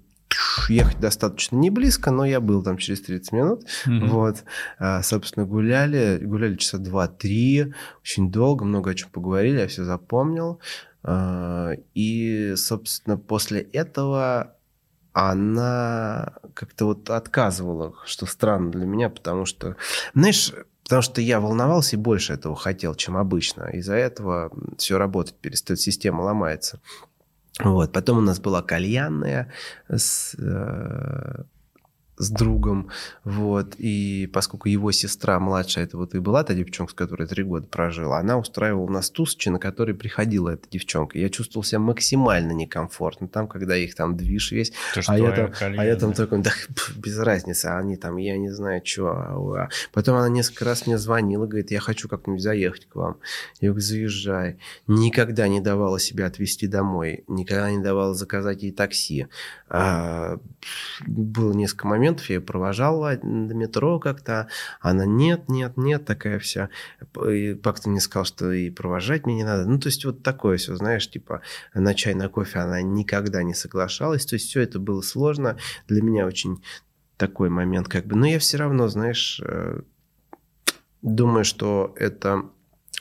ехать 0.68 1.00
достаточно 1.00 1.56
не 1.56 1.70
близко, 1.70 2.10
но 2.10 2.24
я 2.24 2.40
был 2.40 2.62
там 2.62 2.78
через 2.78 3.00
30 3.02 3.32
минут. 3.32 3.64
Mm-hmm. 3.86 4.06
Вот. 4.08 4.44
А, 4.78 5.02
собственно, 5.02 5.46
гуляли. 5.46 6.18
Гуляли 6.22 6.56
часа 6.56 6.78
два-три. 6.78 7.72
Очень 8.00 8.30
долго, 8.30 8.64
много 8.64 8.90
о 8.90 8.94
чем 8.94 9.10
поговорили, 9.10 9.60
я 9.60 9.68
все 9.68 9.84
запомнил. 9.84 10.60
А, 11.08 11.70
и, 11.94 12.54
собственно, 12.56 13.16
после 13.16 13.60
этого 13.60 14.56
она 15.12 16.34
как-то 16.54 16.86
вот 16.86 17.08
отказывала, 17.10 17.94
что 18.04 18.26
странно 18.26 18.72
для 18.72 18.86
меня, 18.86 19.08
потому 19.08 19.46
что, 19.46 19.76
знаешь, 20.14 20.52
потому 20.82 21.02
что 21.02 21.20
я 21.20 21.38
волновался 21.38 21.94
и 21.94 21.98
больше 21.98 22.32
этого 22.32 22.56
хотел, 22.56 22.96
чем 22.96 23.16
обычно. 23.16 23.70
Из-за 23.72 23.94
этого 23.94 24.50
все 24.78 24.98
работать 24.98 25.36
перестает, 25.36 25.80
система 25.80 26.22
ломается. 26.22 26.80
Вот. 27.60 27.92
Потом 27.92 28.18
у 28.18 28.20
нас 28.20 28.40
была 28.40 28.62
кальянная 28.62 29.52
с, 29.88 30.34
э, 30.34 31.44
с 32.18 32.30
другом, 32.30 32.90
вот, 33.24 33.74
и 33.78 34.28
поскольку 34.32 34.68
его 34.68 34.90
сестра 34.92 35.38
младшая, 35.38 35.84
это 35.84 35.96
вот 35.96 36.14
и 36.14 36.18
была 36.18 36.44
та 36.44 36.54
девчонка, 36.54 36.92
с 36.92 36.94
которой 36.94 37.28
три 37.28 37.42
года 37.42 37.66
прожила, 37.66 38.18
она 38.18 38.38
устраивала 38.38 38.84
у 38.84 38.90
нас 38.90 39.10
тусчи, 39.10 39.48
на 39.48 39.58
который 39.58 39.94
приходила 39.94 40.50
эта 40.50 40.68
девчонка. 40.68 41.18
Я 41.18 41.28
чувствовал 41.28 41.64
себя 41.64 41.80
максимально 41.80 42.52
некомфортно 42.52 43.28
там, 43.28 43.48
когда 43.48 43.76
их 43.76 43.94
там 43.94 44.16
движ 44.16 44.52
весь, 44.52 44.72
а 45.06 45.18
я, 45.18 45.32
там, 45.32 45.52
а 45.60 45.84
я 45.84 45.96
там 45.96 46.12
такой, 46.12 46.40
да, 46.40 46.52
без 46.96 47.18
разницы, 47.18 47.66
они 47.66 47.96
там, 47.96 48.16
я 48.16 48.36
не 48.38 48.50
знаю, 48.50 48.80
что. 48.84 49.08
А 49.08 49.68
потом 49.92 50.16
она 50.16 50.28
несколько 50.28 50.64
раз 50.64 50.86
мне 50.86 50.98
звонила, 50.98 51.46
говорит, 51.46 51.70
я 51.70 51.80
хочу 51.80 52.08
как-нибудь 52.08 52.42
заехать 52.42 52.86
к 52.86 52.96
вам. 52.96 53.18
Я 53.60 53.68
говорю, 53.68 53.82
заезжай. 53.82 54.58
Никогда 54.86 55.48
не 55.48 55.60
давала 55.60 55.98
себя 55.98 56.26
отвезти 56.26 56.66
домой, 56.66 57.24
никогда 57.28 57.70
не 57.70 57.82
давала 57.82 58.14
заказать 58.14 58.62
ей 58.62 58.72
такси. 58.72 59.26
А, 59.68 60.38
было 61.06 61.52
несколько 61.52 61.86
моментов, 61.86 62.05
моментов 62.06 62.28
я 62.28 62.36
ее 62.36 62.40
провожал 62.40 63.00
до 63.00 63.54
метро 63.54 63.98
как-то. 63.98 64.48
Она 64.80 65.04
нет, 65.04 65.48
нет, 65.48 65.76
нет, 65.76 66.04
такая 66.04 66.38
вся. 66.38 66.70
И 67.28 67.54
как-то 67.54 67.90
мне 67.90 68.00
сказал, 68.00 68.24
что 68.24 68.52
и 68.52 68.70
провожать 68.70 69.26
мне 69.26 69.36
не 69.36 69.44
надо. 69.44 69.66
Ну, 69.66 69.78
то 69.78 69.88
есть 69.88 70.04
вот 70.04 70.22
такое 70.22 70.56
все, 70.56 70.76
знаешь, 70.76 71.10
типа 71.10 71.42
на 71.74 71.94
чай, 71.94 72.14
на 72.14 72.28
кофе 72.28 72.60
она 72.60 72.80
никогда 72.82 73.42
не 73.42 73.54
соглашалась. 73.54 74.24
То 74.26 74.34
есть 74.34 74.48
все 74.48 74.60
это 74.60 74.78
было 74.78 75.02
сложно. 75.02 75.58
Для 75.88 76.02
меня 76.02 76.26
очень 76.26 76.62
такой 77.16 77.48
момент 77.48 77.88
как 77.88 78.06
бы. 78.06 78.16
Но 78.16 78.26
я 78.26 78.38
все 78.38 78.58
равно, 78.58 78.88
знаешь, 78.88 79.40
э, 79.44 79.80
думаю, 81.02 81.44
что 81.44 81.94
это 81.96 82.44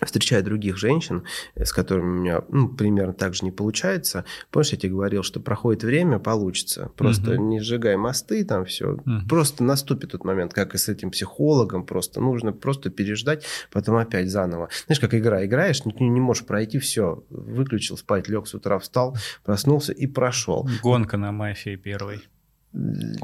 встречая 0.04 0.42
других 0.42 0.78
женщин, 0.78 1.24
с 1.56 1.72
которыми 1.72 2.06
у 2.06 2.22
меня 2.22 2.44
ну, 2.50 2.68
примерно 2.68 3.14
так 3.14 3.34
же 3.34 3.46
не 3.46 3.52
получается, 3.52 4.26
помнишь, 4.52 4.72
я 4.72 4.78
тебе 4.78 4.92
говорил, 4.92 5.24
что 5.24 5.40
проходит 5.40 5.84
время, 5.84 6.20
получится. 6.20 6.92
Просто 6.98 7.34
угу. 7.34 7.44
не 7.44 7.60
сжигай 7.62 7.96
мосты, 7.96 8.44
там 8.44 8.66
все. 8.66 8.94
Угу. 8.94 9.28
Просто 9.30 9.64
наступит 9.64 10.12
тот 10.12 10.26
момент, 10.26 10.54
как 10.54 10.76
и 10.76 10.78
с 10.78 10.90
этим 10.90 11.12
психологом, 11.12 11.86
просто 11.86 12.20
нужно 12.20 12.52
просто 12.52 12.90
переждать, 12.90 13.46
потом 13.72 13.96
опять 13.96 14.30
заново. 14.30 14.70
Знаешь, 14.86 15.00
как 15.00 15.14
игра, 15.14 15.46
играешь, 15.46 15.86
не, 15.86 16.10
не 16.10 16.20
можешь 16.20 16.46
пройти, 16.46 16.78
все, 16.80 17.24
выключил, 17.30 17.98
спать, 17.98 18.28
лег 18.28 18.48
с 18.48 18.54
утра, 18.54 18.80
встал, 18.80 19.18
проснулся 19.44 19.94
и 19.94 20.08
прошел. 20.08 20.68
Гонка 20.84 21.18
на 21.18 21.32
мафии 21.32 21.76
первой. 21.78 22.22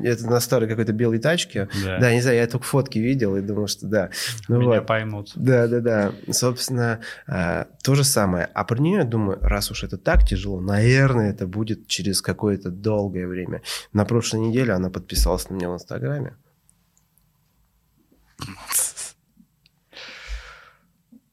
Это 0.04 0.28
на 0.28 0.40
старой 0.40 0.68
какой-то 0.70 0.94
белой 0.94 1.20
тачке. 1.20 1.68
Да. 1.84 2.00
да, 2.00 2.14
не 2.14 2.22
знаю, 2.22 2.38
я 2.38 2.48
только 2.48 2.66
фотки 2.66 3.00
видел 3.00 3.36
и 3.36 3.42
думал, 3.42 3.68
что 3.68 3.88
да. 3.88 4.10
Ну, 4.48 4.60
Меня 4.60 4.80
вот. 4.80 4.88
поймут. 4.88 5.32
Да, 5.36 5.68
да, 5.68 5.80
да. 5.80 6.12
Собственно, 6.32 7.00
а, 7.28 7.68
то 7.84 7.96
же 7.96 8.04
самое. 8.04 8.50
А 8.54 8.64
про 8.64 8.80
нее, 8.80 9.00
я 9.00 9.04
думаю, 9.04 9.40
раз 9.42 9.72
уж 9.72 9.84
это 9.84 9.98
так 9.98 10.26
тяжело, 10.26 10.62
наверное, 10.62 11.32
это 11.32 11.48
будет 11.48 11.88
через 11.88 12.22
какое-то 12.22 12.70
долгое 12.70 13.28
время. 13.28 13.62
На 13.94 14.06
прошлой 14.06 14.40
неделе 14.42 14.74
она 14.74 14.90
подписалась 14.90 15.50
на 15.50 15.56
меня 15.56 15.70
в 15.70 15.74
Инстаграме. 15.74 16.36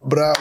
Браво! 0.00 0.38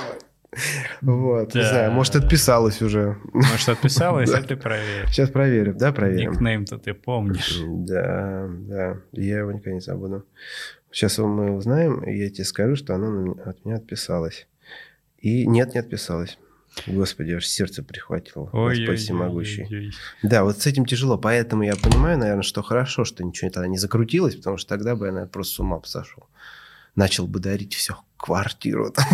Вот, 1.01 1.55
не 1.55 1.63
знаю, 1.63 1.91
может, 1.91 2.15
отписалась 2.15 2.81
уже. 2.81 3.17
Может, 3.33 3.69
отписалась, 3.69 4.31
а 4.31 4.41
ты 4.41 4.55
проверь. 4.55 5.07
Сейчас 5.07 5.29
проверим, 5.29 5.77
да, 5.77 5.91
проверим. 5.91 6.31
Никнейм-то 6.31 6.77
ты 6.77 6.93
помнишь. 6.93 7.59
Да, 7.65 8.47
да, 8.49 8.97
я 9.11 9.39
его 9.39 9.51
никогда 9.51 9.73
не 9.73 9.81
забуду. 9.81 10.25
Сейчас 10.91 11.17
мы 11.17 11.55
узнаем, 11.55 12.03
и 12.03 12.17
я 12.17 12.29
тебе 12.29 12.45
скажу, 12.45 12.75
что 12.75 12.95
она 12.95 13.33
от 13.45 13.63
меня 13.65 13.75
отписалась. 13.75 14.47
И 15.19 15.45
нет, 15.45 15.73
не 15.73 15.79
отписалась. 15.79 16.37
Господи, 16.85 17.31
аж 17.33 17.45
сердце 17.45 17.83
прихватило. 17.83 18.49
Ой, 18.53 18.77
Господь 18.77 18.99
всемогущий. 18.99 19.91
Да, 20.21 20.43
вот 20.43 20.61
с 20.61 20.67
этим 20.67 20.85
тяжело. 20.85 21.17
Поэтому 21.17 21.63
я 21.63 21.75
понимаю, 21.75 22.17
наверное, 22.19 22.43
что 22.43 22.61
хорошо, 22.61 23.03
что 23.03 23.23
ничего 23.23 23.49
тогда 23.49 23.67
не 23.67 23.77
закрутилось, 23.77 24.35
потому 24.35 24.57
что 24.57 24.69
тогда 24.69 24.95
бы 24.95 25.07
я, 25.07 25.11
наверное, 25.11 25.31
просто 25.31 25.55
с 25.55 25.59
ума 25.59 25.81
сошел. 25.83 26.27
Начал 26.97 27.27
бы 27.27 27.39
дарить 27.39 27.73
все 27.75 27.95
квартиру 28.17 28.91
там. 28.95 29.05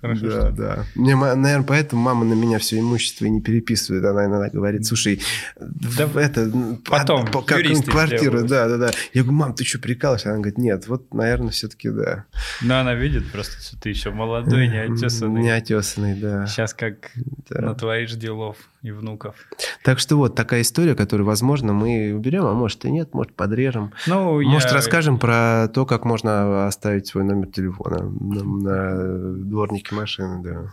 Хорошо, 0.00 0.26
да, 0.26 0.50
да. 0.50 0.84
Мне, 0.94 1.14
наверное, 1.14 1.62
поэтому 1.62 2.02
мама 2.02 2.24
на 2.24 2.34
меня 2.34 2.58
все 2.58 2.78
имущество 2.80 3.24
и 3.24 3.30
не 3.30 3.40
переписывает. 3.40 4.04
Она 4.04 4.26
иногда 4.26 4.50
говорит, 4.50 4.84
слушай, 4.84 5.22
да, 5.58 6.10
это 6.20 6.52
потом 6.84 7.26
как 7.26 7.62
квартиру, 7.86 8.46
да, 8.46 8.68
да, 8.68 8.76
да. 8.76 8.90
Я 9.14 9.22
говорю, 9.22 9.38
мам, 9.38 9.54
ты 9.54 9.64
что, 9.64 9.78
прикалываешься? 9.78 10.30
Она 10.30 10.38
говорит, 10.38 10.58
нет, 10.58 10.86
вот, 10.88 11.14
наверное, 11.14 11.50
все-таки 11.50 11.88
да. 11.90 12.24
Но 12.62 12.80
она 12.80 12.94
видит 12.94 13.30
просто, 13.30 13.62
что 13.62 13.80
ты 13.80 13.90
еще 13.90 14.10
молодой, 14.10 14.68
не 14.68 14.78
отесанный. 14.78 15.42
Не 15.42 15.50
отесанный, 15.50 16.14
да. 16.14 16.46
Сейчас 16.46 16.74
как 16.74 17.12
да. 17.48 17.60
на 17.60 17.74
твоих 17.74 18.10
делов 18.18 18.56
и 18.82 18.90
внуков. 18.90 19.36
Так 19.82 19.98
что 19.98 20.16
вот 20.16 20.34
такая 20.34 20.60
история, 20.60 20.94
которую, 20.94 21.26
возможно, 21.26 21.72
мы 21.72 22.12
уберем, 22.14 22.44
а 22.44 22.52
может 22.52 22.84
и 22.84 22.90
нет, 22.90 23.14
может 23.14 23.34
подрежем. 23.34 23.92
Ну, 24.06 24.42
может, 24.42 24.68
я... 24.70 24.74
расскажем 24.74 25.18
про 25.18 25.68
то, 25.72 25.86
как 25.86 26.04
можно 26.04 26.66
оставить 26.66 27.06
свой 27.06 27.24
номер 27.24 27.46
телефона 27.46 28.02
на, 28.02 28.44
на 28.44 29.44
дворнике 29.44 29.94
машины, 29.94 30.42
да. 30.42 30.72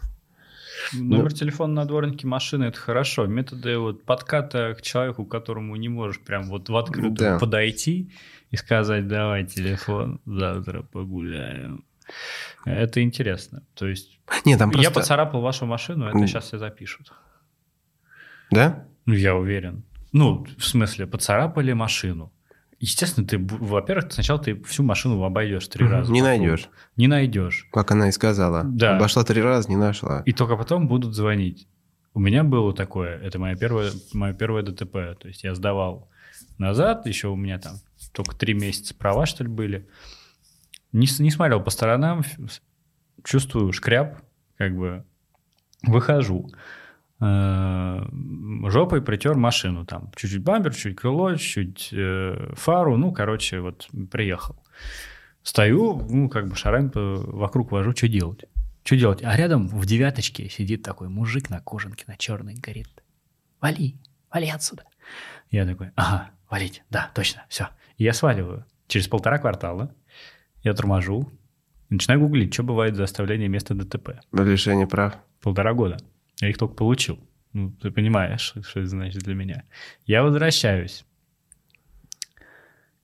Номер 0.93 1.23
ну, 1.23 1.29
телефона 1.29 1.73
на 1.73 1.85
дворнике 1.85 2.27
машины 2.27 2.65
это 2.65 2.79
хорошо. 2.79 3.25
Методы 3.25 3.77
вот 3.77 4.03
подката 4.03 4.75
к 4.77 4.81
человеку, 4.81 5.25
которому 5.25 5.75
не 5.75 5.89
можешь 5.89 6.19
прям 6.19 6.43
вот 6.43 6.69
в 6.69 6.75
открытую 6.75 7.13
да. 7.15 7.39
подойти 7.39 8.11
и 8.51 8.57
сказать, 8.57 9.07
давай 9.07 9.45
телефон, 9.45 10.19
завтра 10.25 10.83
погуляем. 10.83 11.83
Это 12.65 13.01
интересно. 13.01 13.63
То 13.73 13.87
есть 13.87 14.19
Нет, 14.45 14.59
там 14.59 14.71
просто... 14.71 14.89
я 14.89 14.93
поцарапал 14.93 15.41
вашу 15.41 15.65
машину, 15.65 16.07
это 16.07 16.27
сейчас 16.27 16.45
все 16.45 16.57
запишут. 16.57 17.11
Да? 18.51 18.85
Ну, 19.07 19.15
я 19.15 19.35
уверен. 19.35 19.83
Ну, 20.11 20.45
в 20.57 20.63
смысле, 20.63 21.07
поцарапали 21.07 21.73
машину. 21.73 22.31
Естественно, 22.79 23.25
ты, 23.25 23.39
во-первых, 23.39 24.11
сначала 24.11 24.39
ты 24.39 24.61
всю 24.63 24.83
машину 24.83 25.23
обойдешь 25.23 25.67
три 25.67 25.87
раза. 25.87 26.11
Не 26.11 26.21
найдешь. 26.21 26.69
Не 26.95 27.07
найдешь. 27.07 27.67
Как 27.71 27.89
она 27.91 28.09
и 28.09 28.11
сказала. 28.11 28.63
Да. 28.63 28.97
Обошла 28.97 29.23
три 29.23 29.41
раза, 29.41 29.69
не 29.69 29.77
нашла. 29.77 30.21
И 30.25 30.33
только 30.33 30.55
потом 30.55 30.87
будут 30.87 31.15
звонить. 31.15 31.67
У 32.13 32.19
меня 32.19 32.43
было 32.43 32.73
такое, 32.73 33.17
это 33.19 33.39
мое 33.39 33.55
первое, 33.55 33.91
мое 34.13 34.33
первое 34.33 34.61
ДТП. 34.61 35.19
То 35.19 35.27
есть 35.27 35.43
я 35.43 35.55
сдавал 35.55 36.09
назад, 36.57 37.05
еще 37.05 37.29
у 37.29 37.35
меня 37.35 37.59
там 37.59 37.75
только 38.11 38.35
три 38.35 38.53
месяца 38.53 38.93
права, 38.93 39.25
что 39.25 39.43
ли, 39.43 39.49
были. 39.49 39.87
Не, 40.91 41.07
не 41.19 41.31
смотрел 41.31 41.63
по 41.63 41.69
сторонам, 41.69 42.23
чувствую 43.23 43.71
шкряп, 43.71 44.21
как 44.57 44.75
бы 44.75 45.05
выхожу. 45.83 46.51
Э, 47.19 48.05
жопой 48.69 49.01
притер 49.01 49.35
машину. 49.35 49.85
Там 49.85 50.11
чуть-чуть 50.15 50.43
бампер, 50.43 50.75
чуть 50.75 50.95
крыло, 50.95 51.35
чуть 51.35 51.89
э, 51.91 52.53
фару. 52.55 52.97
Ну, 52.97 53.11
короче, 53.11 53.59
вот 53.59 53.89
приехал. 54.11 54.55
Стою, 55.43 56.05
ну, 56.09 56.29
как 56.29 56.47
бы 56.47 56.55
шараем 56.55 56.91
вокруг 56.93 57.71
вожу, 57.71 57.93
что 57.95 58.07
делать? 58.07 58.45
Что 58.83 58.95
делать? 58.97 59.23
А 59.23 59.35
рядом 59.35 59.67
в 59.67 59.85
девяточке 59.85 60.49
сидит 60.49 60.83
такой 60.83 61.09
мужик 61.09 61.49
на 61.49 61.61
кожанке, 61.61 62.03
на 62.07 62.17
черной, 62.17 62.55
говорит, 62.55 62.89
вали, 63.61 63.95
вали 64.31 64.49
отсюда. 64.49 64.83
Я 65.49 65.65
такой, 65.65 65.91
ага, 65.95 66.31
валить, 66.49 66.83
да, 66.89 67.09
точно, 67.15 67.45
все. 67.49 67.69
И 67.97 68.03
я 68.03 68.13
сваливаю. 68.13 68.65
Через 68.87 69.07
полтора 69.07 69.39
квартала 69.39 69.93
я 70.63 70.73
торможу, 70.73 71.31
начинаю 71.89 72.19
гуглить, 72.21 72.53
что 72.53 72.63
бывает 72.63 72.95
за 72.95 73.03
оставление 73.03 73.47
места 73.47 73.73
ДТП. 73.73 74.19
Лишение 74.33 74.87
прав. 74.87 75.17
Полтора 75.41 75.73
года. 75.73 75.97
Я 76.41 76.49
их 76.49 76.57
только 76.57 76.75
получил. 76.75 77.19
Ну, 77.53 77.71
ты 77.71 77.91
понимаешь, 77.91 78.53
что 78.61 78.79
это 78.79 78.87
значит 78.87 79.23
для 79.23 79.35
меня. 79.35 79.63
Я 80.05 80.23
возвращаюсь. 80.23 81.05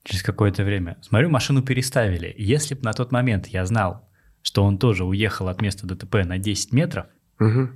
Через 0.04 0.22
какое-то 0.22 0.64
время. 0.64 0.98
Смотрю, 1.00 1.30
машину 1.30 1.62
переставили. 1.62 2.34
Если 2.36 2.74
бы 2.74 2.82
на 2.82 2.92
тот 2.92 3.10
момент 3.10 3.46
я 3.46 3.64
знал, 3.64 4.08
что 4.42 4.62
он 4.62 4.78
тоже 4.78 5.04
уехал 5.04 5.48
от 5.48 5.62
места 5.62 5.86
ДТП 5.86 6.16
на 6.26 6.36
10 6.36 6.72
метров, 6.72 7.06
угу. 7.40 7.70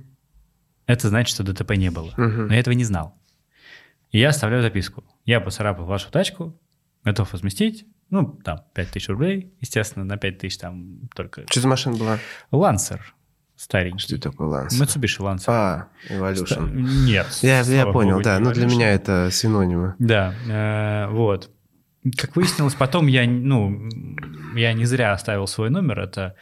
это 0.85 1.09
значит, 1.09 1.33
что 1.33 1.43
ДТП 1.43 1.71
не 1.71 1.89
было. 1.89 2.09
Угу. 2.11 2.47
Но 2.47 2.53
я 2.53 2.59
этого 2.59 2.75
не 2.75 2.83
знал. 2.83 3.19
И 4.11 4.19
я 4.19 4.29
оставляю 4.29 4.61
записку. 4.61 5.03
Я 5.25 5.39
поцарапал 5.39 5.85
вашу 5.85 6.11
тачку, 6.11 6.59
готов 7.03 7.33
возместить. 7.33 7.85
Ну, 8.11 8.39
там, 8.43 8.59
5 8.75 8.89
тысяч 8.89 9.09
рублей. 9.09 9.53
Естественно, 9.59 10.05
на 10.05 10.17
5 10.17 10.37
тысяч 10.37 10.57
там 10.59 11.09
только... 11.15 11.45
Что 11.49 11.61
за 11.61 11.67
машина 11.67 11.97
была? 11.97 12.19
Лансер 12.51 13.15
старенький. 13.59 13.99
Что 13.99 14.19
такое 14.19 14.47
Lancer? 14.47 14.81
Mitsubishi 14.81 15.19
Lancer. 15.19 15.43
А, 15.47 15.87
Evolution. 16.09 16.71
Нет. 17.05 17.27
Я, 17.41 17.61
я 17.61 17.85
понял, 17.87 18.13
Богу, 18.13 18.23
да. 18.23 18.39
Но 18.39 18.51
для 18.51 18.65
меня 18.65 18.91
это 18.93 19.29
синонимы. 19.31 19.95
Да, 19.99 20.33
э, 20.47 21.11
вот. 21.11 21.51
Как 22.17 22.35
выяснилось, 22.37 22.75
потом 22.75 23.07
я, 23.07 23.27
ну, 23.27 23.89
я 24.55 24.71
не 24.71 24.85
зря 24.85 25.11
оставил 25.11 25.47
свой 25.47 25.69
номер. 25.69 25.99
Это 25.99 26.35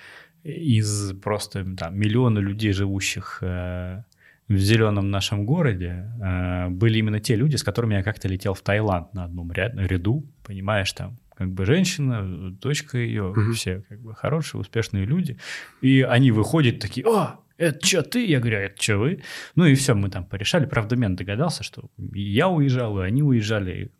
из 0.43 1.13
просто 1.13 1.65
там 1.75 1.97
миллиона 1.97 2.37
людей, 2.37 2.71
живущих 2.71 3.39
э, 3.41 4.03
в 4.47 4.57
зеленом 4.57 5.09
нашем 5.09 5.45
городе, 5.45 6.11
э, 6.21 6.69
были 6.69 6.99
именно 6.99 7.19
те 7.19 7.35
люди, 7.35 7.55
с 7.55 7.63
которыми 7.63 7.95
я 7.95 8.03
как-то 8.03 8.27
летел 8.27 8.53
в 8.53 8.61
Таиланд 8.61 9.15
на 9.15 9.23
одном 9.23 9.51
ряду, 9.51 10.23
понимаешь, 10.43 10.93
там 10.93 11.17
как 11.37 11.51
бы 11.51 11.65
женщина, 11.65 12.51
дочка 12.51 12.97
ее, 12.97 13.29
угу. 13.29 13.51
все 13.51 13.83
как 13.87 14.01
бы 14.01 14.15
хорошие, 14.15 14.59
успешные 14.59 15.05
люди. 15.05 15.37
И 15.81 16.01
они 16.01 16.31
выходят 16.31 16.79
такие, 16.79 17.05
о, 17.05 17.39
это 17.57 17.85
что 17.85 18.03
ты? 18.03 18.25
Я 18.25 18.39
говорю, 18.39 18.57
«А 18.57 18.61
это 18.61 18.81
что 18.81 18.97
вы? 18.97 19.21
Ну 19.55 19.65
и 19.65 19.75
все, 19.75 19.93
мы 19.93 20.09
там 20.09 20.25
порешали. 20.25 20.65
Правда, 20.65 20.95
мен 20.95 21.15
догадался, 21.15 21.63
что 21.63 21.89
я 22.13 22.49
уезжал, 22.49 22.99
и 23.01 23.05
они 23.05 23.23
уезжали 23.23 23.91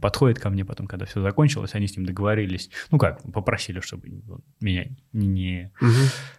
подходит 0.00 0.38
ко 0.38 0.50
мне 0.50 0.64
потом, 0.64 0.86
когда 0.86 1.06
все 1.06 1.20
закончилось, 1.20 1.74
они 1.74 1.86
с 1.86 1.96
ним 1.96 2.06
договорились, 2.06 2.70
ну 2.90 2.98
как, 2.98 3.20
попросили, 3.32 3.80
чтобы 3.80 4.08
меня 4.60 4.86
не, 5.12 5.72
угу. 5.80 5.90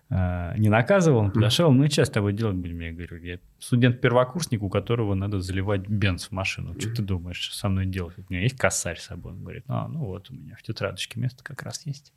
а, 0.09 0.55
не 0.57 0.69
наказывал, 0.69 1.19
он 1.19 1.31
подошел, 1.31 1.71
ну 1.71 1.83
и 1.83 1.89
что 1.89 2.05
с 2.05 2.09
тобой 2.09 2.33
делать 2.33 2.55
будем? 2.55 2.79
Я 2.79 2.91
говорю, 2.91 3.17
я 3.17 3.39
студент-первокурсник, 3.59 4.63
у 4.63 4.69
которого 4.69 5.13
надо 5.13 5.39
заливать 5.39 5.87
бенз 5.87 6.25
в 6.25 6.31
машину, 6.31 6.79
что 6.79 6.91
ты 6.91 7.03
думаешь 7.03 7.53
со 7.53 7.69
мной 7.69 7.85
делать? 7.85 8.17
У 8.17 8.23
меня 8.29 8.41
есть 8.41 8.57
косарь 8.57 8.97
с 8.97 9.03
собой? 9.03 9.33
Он 9.33 9.41
говорит, 9.41 9.63
а, 9.67 9.87
ну 9.87 10.05
вот 10.05 10.31
у 10.31 10.33
меня 10.33 10.55
в 10.57 10.63
тетрадочке 10.63 11.19
место 11.19 11.43
как 11.43 11.61
раз 11.61 11.85
есть. 11.85 12.13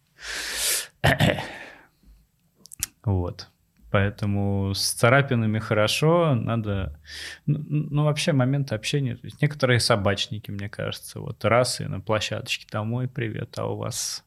вот. 3.05 3.49
Поэтому 3.91 4.75
с 4.75 4.93
царапинами 4.93 5.59
хорошо, 5.59 6.35
надо... 6.35 6.99
Ну, 7.47 7.65
ну, 7.69 8.05
вообще 8.05 8.33
момент 8.33 8.73
общения. 8.73 9.17
То 9.17 9.27
есть 9.27 9.41
некоторые 9.41 9.81
собачники, 9.81 10.51
мне 10.51 10.69
кажется, 10.69 11.21
вот 11.21 11.45
раз 11.45 11.81
и 11.81 11.85
на 11.87 12.01
площадочке 12.01 12.67
домой, 12.71 13.09
привет, 13.09 13.59
а 13.59 13.67
у 13.67 13.77
вас 13.77 14.25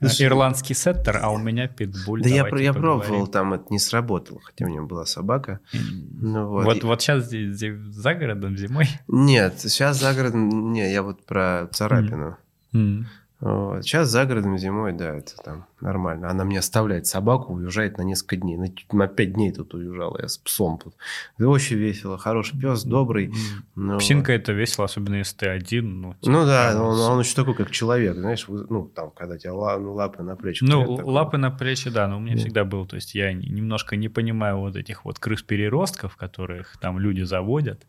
ну, 0.00 0.08
ирландский 0.08 0.74
сеттер, 0.74 1.18
а 1.22 1.30
у 1.30 1.38
меня 1.38 1.68
питбуль. 1.68 2.22
Да 2.22 2.28
я, 2.28 2.46
я 2.48 2.72
пробовал, 2.72 3.26
там 3.26 3.54
это 3.54 3.64
не 3.70 3.78
сработало, 3.78 4.40
хотя 4.42 4.64
у 4.64 4.68
меня 4.68 4.82
была 4.82 5.06
собака. 5.06 5.60
Ну, 5.72 6.48
вот. 6.48 6.64
Вот, 6.64 6.84
вот 6.84 7.02
сейчас 7.02 7.24
здесь, 7.24 7.54
здесь 7.54 7.76
за 7.76 8.14
городом 8.14 8.56
зимой? 8.56 8.86
Нет, 9.08 9.60
сейчас 9.60 9.98
за 10.00 10.14
городом... 10.14 10.72
Не, 10.72 10.90
я 10.90 11.02
вот 11.02 11.24
про 11.26 11.68
царапину. 11.72 12.36
Mm. 12.72 13.04
Вот. 13.40 13.84
Сейчас 13.84 14.08
за 14.08 14.24
городом 14.24 14.56
зимой, 14.58 14.92
да, 14.92 15.14
это 15.16 15.36
там 15.36 15.66
нормально. 15.80 16.30
Она 16.30 16.44
мне 16.44 16.58
оставляет 16.58 17.06
собаку, 17.06 17.54
уезжает 17.54 17.98
на 17.98 18.02
несколько 18.02 18.36
дней. 18.36 18.56
На, 18.56 18.68
на 18.92 19.06
пять 19.08 19.34
дней 19.34 19.52
тут 19.52 19.74
уезжала 19.74 20.18
я 20.20 20.28
с 20.28 20.38
псом 20.38 20.78
тут. 20.78 20.94
Это 21.38 21.48
очень 21.48 21.76
весело. 21.76 22.18
Хороший 22.18 22.58
пес, 22.58 22.84
добрый. 22.84 23.32
Ну, 23.74 23.98
Псинка 23.98 24.32
это 24.32 24.52
весело, 24.52 24.86
особенно 24.86 25.16
если 25.16 25.36
ты 25.36 25.48
один. 25.48 26.00
Ну, 26.00 26.14
типа, 26.14 26.30
ну 26.30 26.46
да, 26.46 26.72
он, 26.76 26.98
он 26.98 27.20
еще 27.20 27.34
такой, 27.34 27.54
как 27.54 27.70
человек, 27.70 28.16
знаешь, 28.16 28.46
ну 28.48 28.90
там, 28.94 29.10
когда 29.10 29.36
тебя 29.38 29.52
ну, 29.52 29.94
лапы 29.94 30.22
на 30.22 30.36
плечи. 30.36 30.64
Ну, 30.64 30.94
лапы 31.04 31.36
на 31.36 31.50
плечи, 31.50 31.90
да, 31.90 32.08
но 32.08 32.16
у 32.16 32.20
меня 32.20 32.34
да. 32.34 32.40
всегда 32.40 32.64
был. 32.64 32.86
То 32.86 32.96
есть 32.96 33.14
я 33.14 33.32
немножко 33.32 33.96
не 33.96 34.08
понимаю 34.08 34.58
вот 34.58 34.76
этих 34.76 35.04
вот 35.04 35.18
крыс-переростков, 35.18 36.16
которых 36.16 36.76
там 36.80 36.98
люди 36.98 37.22
заводят. 37.22 37.86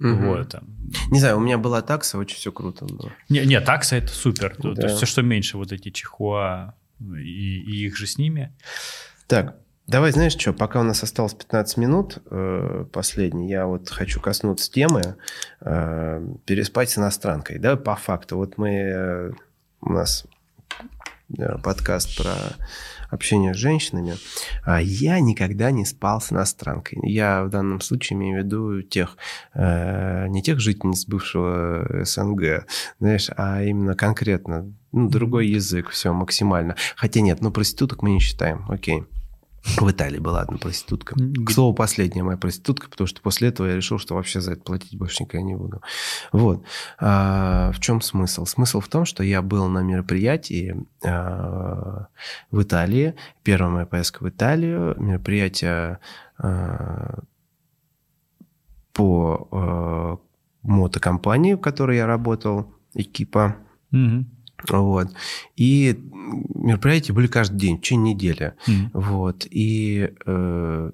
Угу. 0.00 0.08
Вот, 0.08 0.48
там. 0.48 0.64
Не 1.10 1.20
знаю, 1.20 1.36
у 1.36 1.40
меня 1.40 1.58
была 1.58 1.82
такса, 1.82 2.18
очень 2.18 2.36
все 2.36 2.50
круто 2.50 2.84
было. 2.84 3.12
Не, 3.28 3.46
не 3.46 3.60
такса 3.60 3.96
это 3.96 4.08
супер. 4.08 4.56
Да. 4.58 4.74
То 4.74 4.86
есть 4.86 4.96
все, 4.96 5.06
что 5.06 5.22
меньше 5.22 5.56
вот 5.56 5.72
эти 5.72 5.90
чихуа 5.90 6.74
и, 7.00 7.60
и 7.60 7.86
их 7.86 7.96
же 7.96 8.06
с 8.06 8.18
ними. 8.18 8.52
Так, 9.26 9.56
давай, 9.86 10.12
знаешь 10.12 10.32
что, 10.32 10.52
пока 10.52 10.80
у 10.80 10.84
нас 10.84 11.02
осталось 11.02 11.34
15 11.34 11.76
минут, 11.76 12.18
э, 12.30 12.84
последний, 12.92 13.48
я 13.48 13.66
вот 13.66 13.88
хочу 13.88 14.20
коснуться 14.20 14.70
темы 14.70 15.16
э, 15.60 16.26
переспать 16.44 16.90
с 16.90 16.98
иностранкой. 16.98 17.58
Давай 17.58 17.78
по 17.78 17.96
факту. 17.96 18.36
Вот 18.36 18.58
мы, 18.58 18.70
э, 18.70 19.32
у 19.80 19.92
нас 19.92 20.26
э, 21.38 21.58
подкаст 21.58 22.16
про 22.16 22.34
общение 23.10 23.54
с 23.54 23.56
женщинами, 23.56 24.16
а 24.64 24.80
я 24.80 25.20
никогда 25.20 25.70
не 25.70 25.84
спал 25.84 26.20
с 26.20 26.32
иностранкой. 26.32 26.98
Я 27.02 27.44
в 27.44 27.50
данном 27.50 27.80
случае 27.80 28.16
имею 28.16 28.42
в 28.42 28.44
виду 28.44 28.82
тех, 28.82 29.16
э, 29.54 30.26
не 30.28 30.42
тех 30.42 30.60
жительниц 30.60 31.06
бывшего 31.06 32.04
СНГ, 32.04 32.66
знаешь, 32.98 33.30
а 33.36 33.62
именно 33.62 33.94
конкретно 33.94 34.72
ну, 34.92 35.08
другой 35.08 35.48
язык, 35.48 35.90
все 35.90 36.12
максимально. 36.12 36.76
Хотя 36.96 37.20
нет, 37.20 37.40
ну 37.40 37.50
проституток 37.50 38.02
мы 38.02 38.10
не 38.10 38.20
считаем, 38.20 38.64
окей. 38.68 39.04
В 39.62 39.90
Италии 39.90 40.18
была 40.18 40.40
одна 40.40 40.56
проститутка. 40.56 41.14
К 41.14 41.50
слову, 41.50 41.74
последняя 41.74 42.22
моя 42.22 42.38
проститутка, 42.38 42.88
потому 42.88 43.06
что 43.06 43.20
после 43.20 43.48
этого 43.48 43.66
я 43.66 43.76
решил, 43.76 43.98
что 43.98 44.14
вообще 44.14 44.40
за 44.40 44.52
это 44.52 44.62
платить 44.62 44.96
больше 44.96 45.24
никогда 45.24 45.44
не 45.44 45.54
буду. 45.54 45.82
Вот. 46.32 46.64
А, 46.98 47.70
в 47.72 47.80
чем 47.80 48.00
смысл? 48.00 48.46
Смысл 48.46 48.80
в 48.80 48.88
том, 48.88 49.04
что 49.04 49.22
я 49.22 49.42
был 49.42 49.68
на 49.68 49.80
мероприятии 49.80 50.76
а, 51.04 52.06
в 52.50 52.62
Италии. 52.62 53.14
Первая 53.42 53.70
моя 53.70 53.86
поездка 53.86 54.22
в 54.22 54.28
Италию. 54.28 54.96
Мероприятие 54.98 55.98
а, 56.38 57.18
по 58.94 59.48
а, 59.52 60.18
мотокомпании, 60.62 61.54
в 61.54 61.60
которой 61.60 61.98
я 61.98 62.06
работал, 62.06 62.72
экипа. 62.94 63.56
Угу. 63.92 64.24
Вот. 64.68 65.08
И 65.56 65.98
мероприятия 66.54 67.12
были 67.12 67.26
каждый 67.26 67.58
день, 67.58 67.78
в 67.78 67.80
течение 67.80 68.14
недели. 68.14 68.54
Mm. 68.66 68.90
Вот. 68.94 69.46
И 69.50 70.12
э, 70.26 70.90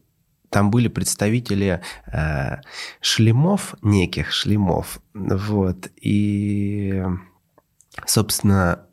там 0.50 0.70
были 0.70 0.88
представители 0.88 1.82
э, 2.12 2.56
шлемов, 3.00 3.74
неких 3.82 4.32
шлемов. 4.32 5.00
Вот. 5.14 5.88
И, 6.00 7.04
собственно, 8.06 8.86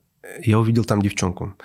я 0.43 0.59
увидел 0.59 0.85
там 0.85 1.01
девчонку. 1.01 1.55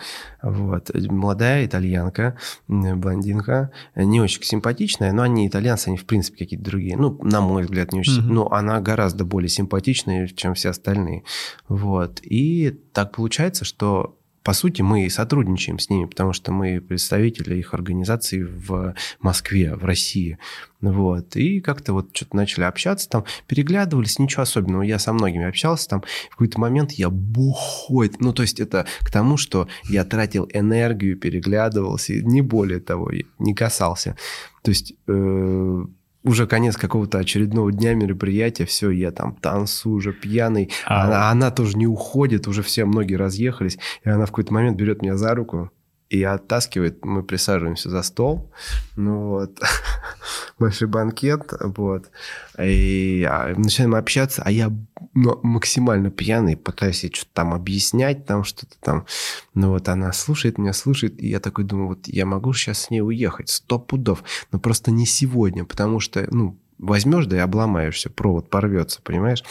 Вот. 0.42 0.90
Молодая 0.94 1.64
итальянка, 1.66 2.36
блондинка, 2.66 3.70
не 3.94 4.20
очень 4.20 4.42
симпатичная, 4.42 5.12
но 5.12 5.22
они 5.22 5.46
итальянцы, 5.46 5.88
они 5.88 5.96
в 5.96 6.06
принципе 6.06 6.38
какие-то 6.38 6.64
другие. 6.64 6.96
Ну, 6.96 7.18
на 7.22 7.40
мой 7.40 7.62
взгляд, 7.62 7.92
не 7.92 8.00
очень. 8.00 8.20
Mm-hmm. 8.20 8.32
Но 8.32 8.52
она 8.52 8.80
гораздо 8.80 9.24
более 9.24 9.48
симпатичная, 9.48 10.26
чем 10.28 10.54
все 10.54 10.70
остальные. 10.70 11.24
Вот. 11.68 12.20
И 12.22 12.70
так 12.92 13.12
получается, 13.12 13.64
что 13.64 14.17
по 14.48 14.54
сути, 14.54 14.80
мы 14.80 15.10
сотрудничаем 15.10 15.78
с 15.78 15.90
ними, 15.90 16.06
потому 16.06 16.32
что 16.32 16.52
мы 16.52 16.80
представители 16.80 17.56
их 17.56 17.74
организации 17.74 18.44
в 18.44 18.94
Москве, 19.20 19.74
в 19.74 19.84
России. 19.84 20.38
Вот. 20.80 21.36
И 21.36 21.60
как-то 21.60 21.92
вот 21.92 22.16
что-то 22.16 22.34
начали 22.34 22.64
общаться 22.64 23.10
там, 23.10 23.26
переглядывались, 23.46 24.18
ничего 24.18 24.44
особенного. 24.44 24.80
Я 24.80 24.98
со 24.98 25.12
многими 25.12 25.44
общался 25.44 25.86
там. 25.90 26.02
В 26.28 26.30
какой-то 26.30 26.58
момент 26.58 26.92
я 26.92 27.10
бухой. 27.10 28.10
Ну, 28.20 28.32
то 28.32 28.40
есть 28.40 28.58
это 28.58 28.86
к 29.00 29.10
тому, 29.10 29.36
что 29.36 29.68
я 29.86 30.02
тратил 30.06 30.48
энергию, 30.54 31.18
переглядывался, 31.18 32.14
не 32.14 32.40
более 32.40 32.80
того, 32.80 33.10
не 33.38 33.52
касался. 33.54 34.16
То 34.62 34.70
есть 34.70 34.94
э, 35.08 35.84
уже 36.24 36.46
конец 36.46 36.76
какого-то 36.76 37.18
очередного 37.18 37.72
дня 37.72 37.94
мероприятия, 37.94 38.64
все, 38.64 38.90
я 38.90 39.10
там 39.10 39.34
танцую 39.34 39.96
уже 39.96 40.12
пьяный, 40.12 40.70
а 40.84 41.04
она, 41.04 41.30
она 41.30 41.50
тоже 41.50 41.76
не 41.76 41.86
уходит, 41.86 42.48
уже 42.48 42.62
все, 42.62 42.84
многие 42.84 43.14
разъехались, 43.14 43.78
и 44.04 44.08
она 44.08 44.26
в 44.26 44.30
какой-то 44.30 44.52
момент 44.52 44.76
берет 44.76 45.02
меня 45.02 45.16
за 45.16 45.34
руку, 45.34 45.70
и 46.10 46.22
оттаскивает, 46.22 47.04
мы 47.04 47.22
присаживаемся 47.22 47.90
за 47.90 48.02
стол, 48.02 48.50
ну 48.96 49.28
вот, 49.28 49.60
большой 50.58 50.88
банкет, 50.88 51.52
вот, 51.60 52.10
и 52.58 53.26
а, 53.28 53.52
начинаем 53.56 53.94
общаться, 53.94 54.42
а 54.44 54.50
я 54.50 54.72
ну, 55.14 55.38
максимально 55.42 56.10
пьяный, 56.10 56.56
пытаюсь 56.56 57.04
ей 57.04 57.12
что-то 57.12 57.32
там 57.34 57.52
объяснять, 57.54 58.24
там 58.24 58.44
что-то 58.44 58.74
там, 58.80 59.06
ну 59.54 59.70
вот 59.70 59.88
она 59.88 60.12
слушает 60.12 60.56
меня, 60.56 60.72
слушает, 60.72 61.20
и 61.22 61.28
я 61.28 61.40
такой 61.40 61.64
думаю, 61.64 61.88
вот 61.88 62.08
я 62.08 62.24
могу 62.24 62.52
сейчас 62.54 62.84
с 62.84 62.90
ней 62.90 63.02
уехать, 63.02 63.50
сто 63.50 63.78
пудов, 63.78 64.24
но 64.50 64.58
просто 64.58 64.90
не 64.90 65.04
сегодня, 65.04 65.64
потому 65.64 66.00
что, 66.00 66.26
ну, 66.30 66.58
возьмешь, 66.78 67.26
да 67.26 67.36
и 67.36 67.40
обломаешься, 67.40 68.08
провод 68.08 68.48
порвется, 68.48 69.02
понимаешь? 69.02 69.44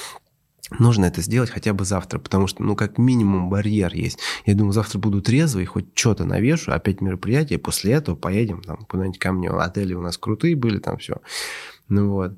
Нужно 0.79 1.05
это 1.05 1.21
сделать 1.21 1.49
хотя 1.49 1.73
бы 1.73 1.85
завтра, 1.85 2.19
потому 2.19 2.47
что, 2.47 2.61
ну, 2.61 2.75
как 2.75 2.97
минимум 2.97 3.49
барьер 3.49 3.93
есть. 3.93 4.19
Я 4.45 4.53
думаю, 4.53 4.73
завтра 4.73 4.99
буду 4.99 5.21
трезвый, 5.21 5.65
хоть 5.65 5.85
что-то 5.93 6.25
навешу, 6.25 6.71
опять 6.71 6.99
мероприятие, 6.99 7.57
после 7.57 7.93
этого 7.93 8.15
поедем 8.15 8.61
там 8.61 8.77
куда-нибудь 8.85 9.19
ко 9.19 9.31
мне. 9.31 9.49
Отели 9.49 9.93
у 9.93 10.01
нас 10.01 10.17
крутые 10.17 10.55
были, 10.55 10.79
там 10.79 10.97
все. 10.97 11.21
Ну 11.87 12.11
вот. 12.11 12.33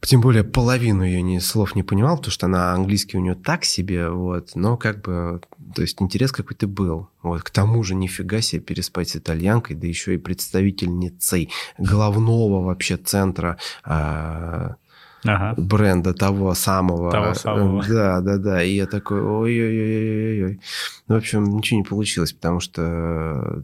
Тем 0.00 0.20
более 0.20 0.44
половину 0.44 1.02
ее 1.02 1.22
ни, 1.22 1.38
слов 1.38 1.74
не 1.74 1.82
понимал, 1.82 2.16
потому 2.16 2.30
что 2.30 2.46
она 2.46 2.72
английский 2.72 3.16
у 3.16 3.20
нее 3.20 3.34
так 3.34 3.64
себе, 3.64 4.08
вот, 4.08 4.52
но 4.54 4.76
как 4.76 5.02
бы, 5.02 5.40
то 5.74 5.82
есть 5.82 6.00
интерес 6.00 6.30
какой-то 6.30 6.68
был. 6.68 7.08
Вот, 7.20 7.42
к 7.42 7.50
тому 7.50 7.82
же 7.82 7.96
нифига 7.96 8.40
себе 8.40 8.62
переспать 8.62 9.08
с 9.08 9.16
итальянкой, 9.16 9.74
да 9.74 9.88
еще 9.88 10.14
и 10.14 10.18
представительницей 10.18 11.50
головного 11.78 12.64
вообще 12.64 12.96
центра 12.96 13.58
а, 13.82 14.76
ага. 15.24 15.54
бренда 15.56 16.14
того 16.14 16.54
самого. 16.54 17.10
Того 17.10 17.34
самого. 17.34 17.84
Да, 17.88 18.20
да, 18.20 18.38
да. 18.38 18.62
И 18.62 18.74
я 18.74 18.86
такой, 18.86 19.20
ой-ой-ой-ой-ой. 19.20 20.60
Ну, 21.08 21.14
в 21.14 21.18
общем, 21.18 21.56
ничего 21.56 21.80
не 21.80 21.84
получилось, 21.84 22.32
потому 22.32 22.60
что 22.60 23.62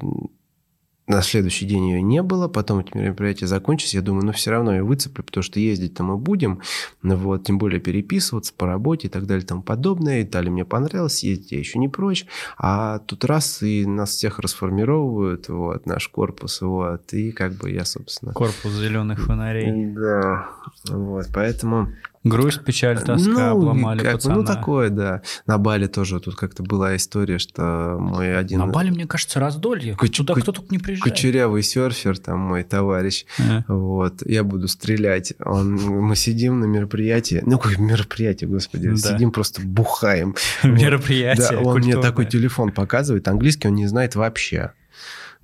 на 1.07 1.21
следующий 1.21 1.67
день 1.67 1.89
ее 1.89 2.03
не 2.03 2.23
было, 2.23 2.49
потом 2.49 2.81
эти 2.81 2.97
мероприятия 2.97 3.47
закончились, 3.47 3.95
я 3.95 4.01
думаю, 4.01 4.25
ну 4.25 4.33
все 4.33 4.51
равно 4.51 4.75
я 4.75 4.85
выцеплю, 4.85 5.23
потому 5.23 5.43
что 5.43 5.61
ездить-то 5.61 6.03
мы 6.03 6.17
будем, 6.17 6.61
ну, 7.03 7.17
вот, 7.17 7.45
тем 7.45 7.59
более 7.59 7.81
переписываться 7.81 8.55
по 8.57 8.67
работе 8.67 9.09
и 9.09 9.11
так 9.11 9.27
далее 9.27 9.45
и 9.45 9.47
тому 9.47 9.63
подобное. 9.63 10.23
Италия 10.23 10.51
мне 10.51 10.65
понравилась, 10.65 11.23
ездить 11.23 11.53
я 11.53 11.59
еще 11.59 11.79
не 11.79 11.89
прочь, 11.89 12.27
а 12.57 13.01
тут 13.01 13.25
раз 13.25 13.63
и 13.63 13.85
нас 13.85 14.11
всех 14.11 14.39
расформировывают, 14.39 15.49
вот, 15.49 15.85
наш 15.87 16.09
корпус, 16.09 16.63
вот, 16.63 17.13
и 17.13 17.33
как 17.33 17.53
бы 17.55 17.71
я, 17.71 17.85
собственно... 17.85 18.33
Корпус 18.33 18.73
зеленых 18.73 19.21
фонарей. 19.21 19.93
Да, 19.95 20.49
вот, 20.89 21.27
поэтому... 21.35 21.93
Грусть, 22.25 22.65
печаль, 22.65 22.99
тоска 22.99 23.31
ну, 23.31 23.51
обломали 23.51 24.01
как, 24.01 24.15
пацана. 24.15 24.37
Ну, 24.37 24.45
такое, 24.45 24.89
да. 24.89 25.21
На 25.47 25.59
Бали 25.59 25.87
тоже 25.87 26.21
тут 26.21 26.37
как-то 26.37 26.63
была 26.63 26.97
история, 26.97 27.39
что 27.39 27.99
мой 28.01 28.35
один... 28.35 28.61
На 28.61 28.67
Бали, 28.67 28.89
мне 28.89 29.07
кажется, 29.07 29.41
раздолье. 29.41 29.95
Куч... 29.95 30.17
Туда 30.17 30.33
кто 30.35 30.53
только 30.53 30.69
не 30.71 30.79
приезжает. 30.79 31.13
Кучерявый 31.13 31.63
серфер, 31.63 32.17
там 32.17 32.39
мой 32.41 32.63
товарищ. 32.63 33.27
А. 33.39 33.63
Вот. 33.69 34.23
Я 34.27 34.43
буду 34.43 34.69
стрелять. 34.69 35.35
Он... 35.45 35.75
Мы 35.75 36.17
сидим 36.17 36.61
на 36.61 36.65
мероприятии. 36.65 37.43
Ну, 37.45 37.59
какое 37.59 37.77
мероприятие, 37.77 38.49
господи. 38.49 38.89
Да. 38.89 38.97
Сидим, 38.97 39.31
просто 39.31 39.61
бухаем. 39.61 40.35
Мероприятие 40.63 41.51
Да, 41.51 41.59
он 41.61 41.81
мне 41.81 42.01
такой 42.01 42.25
телефон 42.25 42.73
показывает. 42.73 43.29
Английский 43.29 43.69
он 43.69 43.75
не 43.75 43.87
знает 43.87 44.15
вообще. 44.15 44.73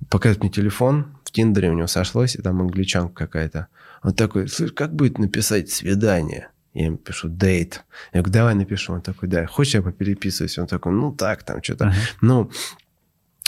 Показывает 0.09 0.41
мне 0.41 0.49
телефон. 0.49 1.15
В 1.25 1.31
Тиндере 1.31 1.69
у 1.69 1.73
него 1.73 1.87
сошлось, 1.87 2.35
и 2.35 2.41
там 2.41 2.59
англичанка 2.59 3.13
какая-то. 3.13 3.67
Он 4.03 4.13
такой, 4.13 4.47
слышь, 4.47 4.71
как 4.71 4.95
будет 4.95 5.19
написать 5.19 5.69
свидание? 5.69 6.49
Я 6.73 6.85
ему 6.85 6.97
пишу 6.97 7.27
дейт. 7.27 7.83
Я 8.13 8.21
говорю, 8.21 8.33
давай 8.33 8.55
напишу. 8.55 8.93
Он 8.93 9.01
такой, 9.01 9.27
да, 9.27 9.45
хочешь 9.45 9.75
я 9.75 9.81
попереписываюсь? 9.81 10.57
Он 10.57 10.67
такой, 10.67 10.93
ну 10.93 11.11
так, 11.11 11.43
там 11.43 11.61
что-то. 11.61 11.85
Uh-huh. 11.85 12.15
Ну, 12.21 12.51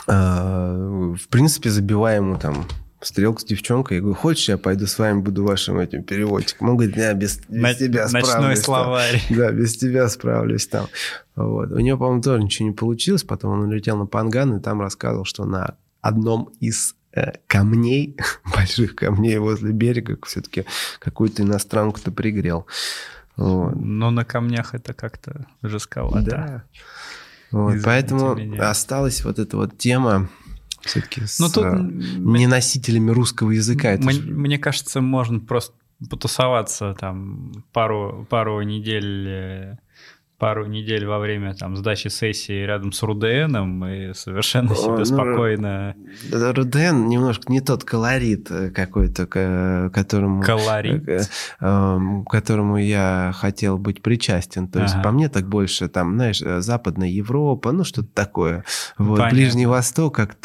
э, 0.08 1.16
в 1.18 1.28
принципе, 1.30 1.70
забиваем 1.70 2.26
ему 2.26 2.38
там 2.38 2.68
стрелку 3.06 3.40
с 3.40 3.46
девчонкой. 3.46 3.98
Я 3.98 4.02
говорю, 4.02 4.16
хочешь, 4.16 4.50
я 4.50 4.58
пойду 4.58 4.88
с 4.88 4.98
вами 5.00 5.22
буду 5.22 5.46
вашим 5.46 5.80
этим 5.80 6.04
переводчиком? 6.04 6.70
Он 6.70 6.78
говорит, 6.78 6.96
да, 6.96 7.14
без, 7.14 7.38
без 7.48 7.62
На, 7.62 7.74
тебя 7.74 8.08
справлюсь. 8.08 8.34
Ночной 8.34 8.58
словарь. 8.58 9.22
Там. 9.28 9.38
Да, 9.38 9.52
без 9.52 9.78
тебя 9.78 10.10
справлюсь 10.10 10.68
там. 10.68 10.88
Вот. 11.36 11.72
У 11.72 11.80
него, 11.80 11.98
по-моему, 11.98 12.22
тоже 12.22 12.44
ничего 12.44 12.68
не 12.68 12.76
получилось. 12.76 13.24
Потом 13.24 13.54
он 13.54 13.70
улетел 13.70 13.98
на 13.98 14.06
Панган 14.06 14.58
и 14.58 14.62
там 14.62 14.82
рассказывал, 14.82 15.26
что 15.26 15.46
на 15.46 15.76
одном 16.02 16.52
из 16.60 16.96
камней, 17.47 18.17
больших 18.56 18.95
камней 18.95 19.38
возле 19.38 19.71
берега, 19.71 20.17
все-таки 20.26 20.65
какую-то 20.99 21.43
иностранку-то 21.43 22.12
пригрел. 22.12 22.65
Вот. 23.36 23.76
Но 23.76 24.12
на 24.12 24.26
камнях 24.26 24.73
это 24.76 24.93
как-то 24.93 25.45
жестковато. 25.62 26.26
Да. 26.30 26.63
Вот, 27.52 27.76
поэтому 27.84 28.36
осталась 28.62 29.23
вот 29.23 29.38
эта 29.39 29.58
вот 29.58 29.78
тема 29.78 30.28
все-таки 30.82 31.26
с 31.26 31.39
Ну, 31.39 31.49
тут 31.49 31.63
э, 31.63 31.67
м, 31.69 32.34
неносителями 32.34 33.12
русского 33.12 33.52
языка. 33.52 33.91
Это 33.91 34.04
М- 34.04 34.12
ж- 34.12 34.26
Мне 34.26 34.58
кажется, 34.58 35.02
можно 35.02 35.39
просто 35.39 35.76
потусоваться 36.10 36.95
там 36.99 37.63
пару, 37.71 38.28
пару 38.30 38.62
недель 38.63 39.28
э, 39.28 39.78
пару 40.38 40.65
недель 40.65 41.06
во 41.06 41.19
время 41.19 41.54
там 41.54 41.78
сдачи 41.78 42.10
сессии 42.10 42.65
рядом 42.65 42.91
с 42.91 43.02
РУДНом 43.02 43.86
и 43.86 44.13
совершенно 44.13 44.76
себе 44.76 44.98
ну, 44.98 45.06
спокойно 45.06 45.96
Да, 46.32 46.52
РУДН 46.54 47.08
немножко 47.08 47.52
не 47.52 47.62
тот 47.62 47.84
колорит 47.86 48.52
э, 48.52 48.69
какой-то, 48.72 49.26
к- 49.26 49.89
которому... 49.93 50.41
колорит. 50.43 51.08
э, 51.08 51.22
эм, 51.62 52.26
к 52.26 52.30
которому 52.32 52.78
я 52.78 53.32
хотел 53.36 53.78
быть 53.78 54.02
причастен. 54.02 54.67
То 54.67 54.82
есть 54.82 54.96
Ага. 54.96 55.04
по 55.04 55.12
мне 55.12 55.30
так 55.30 55.48
больше 55.48 55.88
там, 55.88 56.13
знаешь, 56.15 56.41
э, 56.41 56.60
Западная 56.62 57.08
Европа, 57.10 57.72
ну 57.72 57.84
что-то 57.86 58.10
такое. 58.13 58.65
Вот 58.98 59.17
Понятно. 59.17 59.36
Ближний 59.38 59.65
Восток, 59.65 60.15
как 60.15 60.36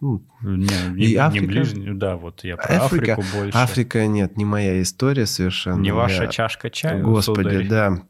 ну, 0.00 0.22
Не, 0.42 0.66
не, 0.94 1.04
И 1.04 1.08
не 1.10 1.16
Африка? 1.16 1.46
ближний, 1.46 1.92
да, 1.94 2.16
вот 2.16 2.44
я 2.44 2.56
про 2.56 2.84
Африка- 2.84 3.14
Африку 3.14 3.24
больше. 3.36 3.56
Африка 3.58 4.06
нет, 4.06 4.36
не 4.36 4.44
моя 4.44 4.80
история 4.82 5.26
совершенно. 5.26 5.80
Не 5.80 5.92
ваша 5.92 6.24
Я- 6.24 6.28
чашка 6.28 6.68
чая, 6.70 7.02
Господи, 7.02 7.48
сударь? 7.48 7.68
да. 7.68 8.02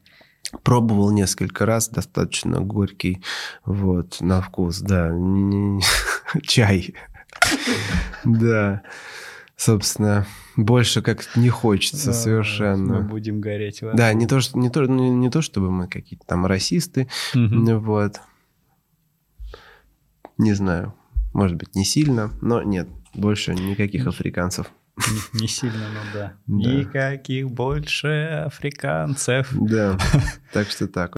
Пробовал 0.61 1.11
несколько 1.11 1.65
раз, 1.65 1.89
достаточно 1.89 2.59
горький, 2.61 3.23
вот, 3.65 4.21
на 4.21 4.41
вкус, 4.41 4.79
да. 4.79 5.11
Чай. 6.43 6.93
Да. 8.23 8.83
Собственно, 9.55 10.25
больше 10.55 11.01
как 11.01 11.35
не 11.35 11.49
хочется 11.49 12.13
совершенно. 12.13 12.99
Мы 12.99 13.03
будем 13.03 13.39
гореть. 13.41 13.81
Да, 13.93 14.13
не 14.13 14.27
то, 14.27 14.39
что, 14.39 14.57
не, 14.57 14.69
то, 14.69 14.85
не, 14.85 15.09
не 15.09 15.29
то, 15.29 15.41
чтобы 15.41 15.71
мы 15.71 15.87
какие-то 15.87 16.25
там 16.25 16.45
расисты, 16.45 17.07
ну 17.33 17.79
вот. 17.79 18.19
Не 20.37 20.53
знаю, 20.53 20.93
может 21.33 21.57
быть, 21.57 21.75
не 21.75 21.85
сильно, 21.85 22.31
но 22.41 22.61
нет, 22.63 22.89
больше 23.13 23.53
никаких 23.53 24.07
африканцев. 24.07 24.71
Не, 24.97 25.21
не 25.41 25.47
сильно, 25.47 25.89
но. 25.89 26.01
Да. 26.13 26.33
Никаких 26.47 27.49
больше 27.49 28.43
африканцев. 28.45 29.49
Да, 29.51 29.97
так 30.53 30.69
что 30.69 30.87
так. 30.87 31.11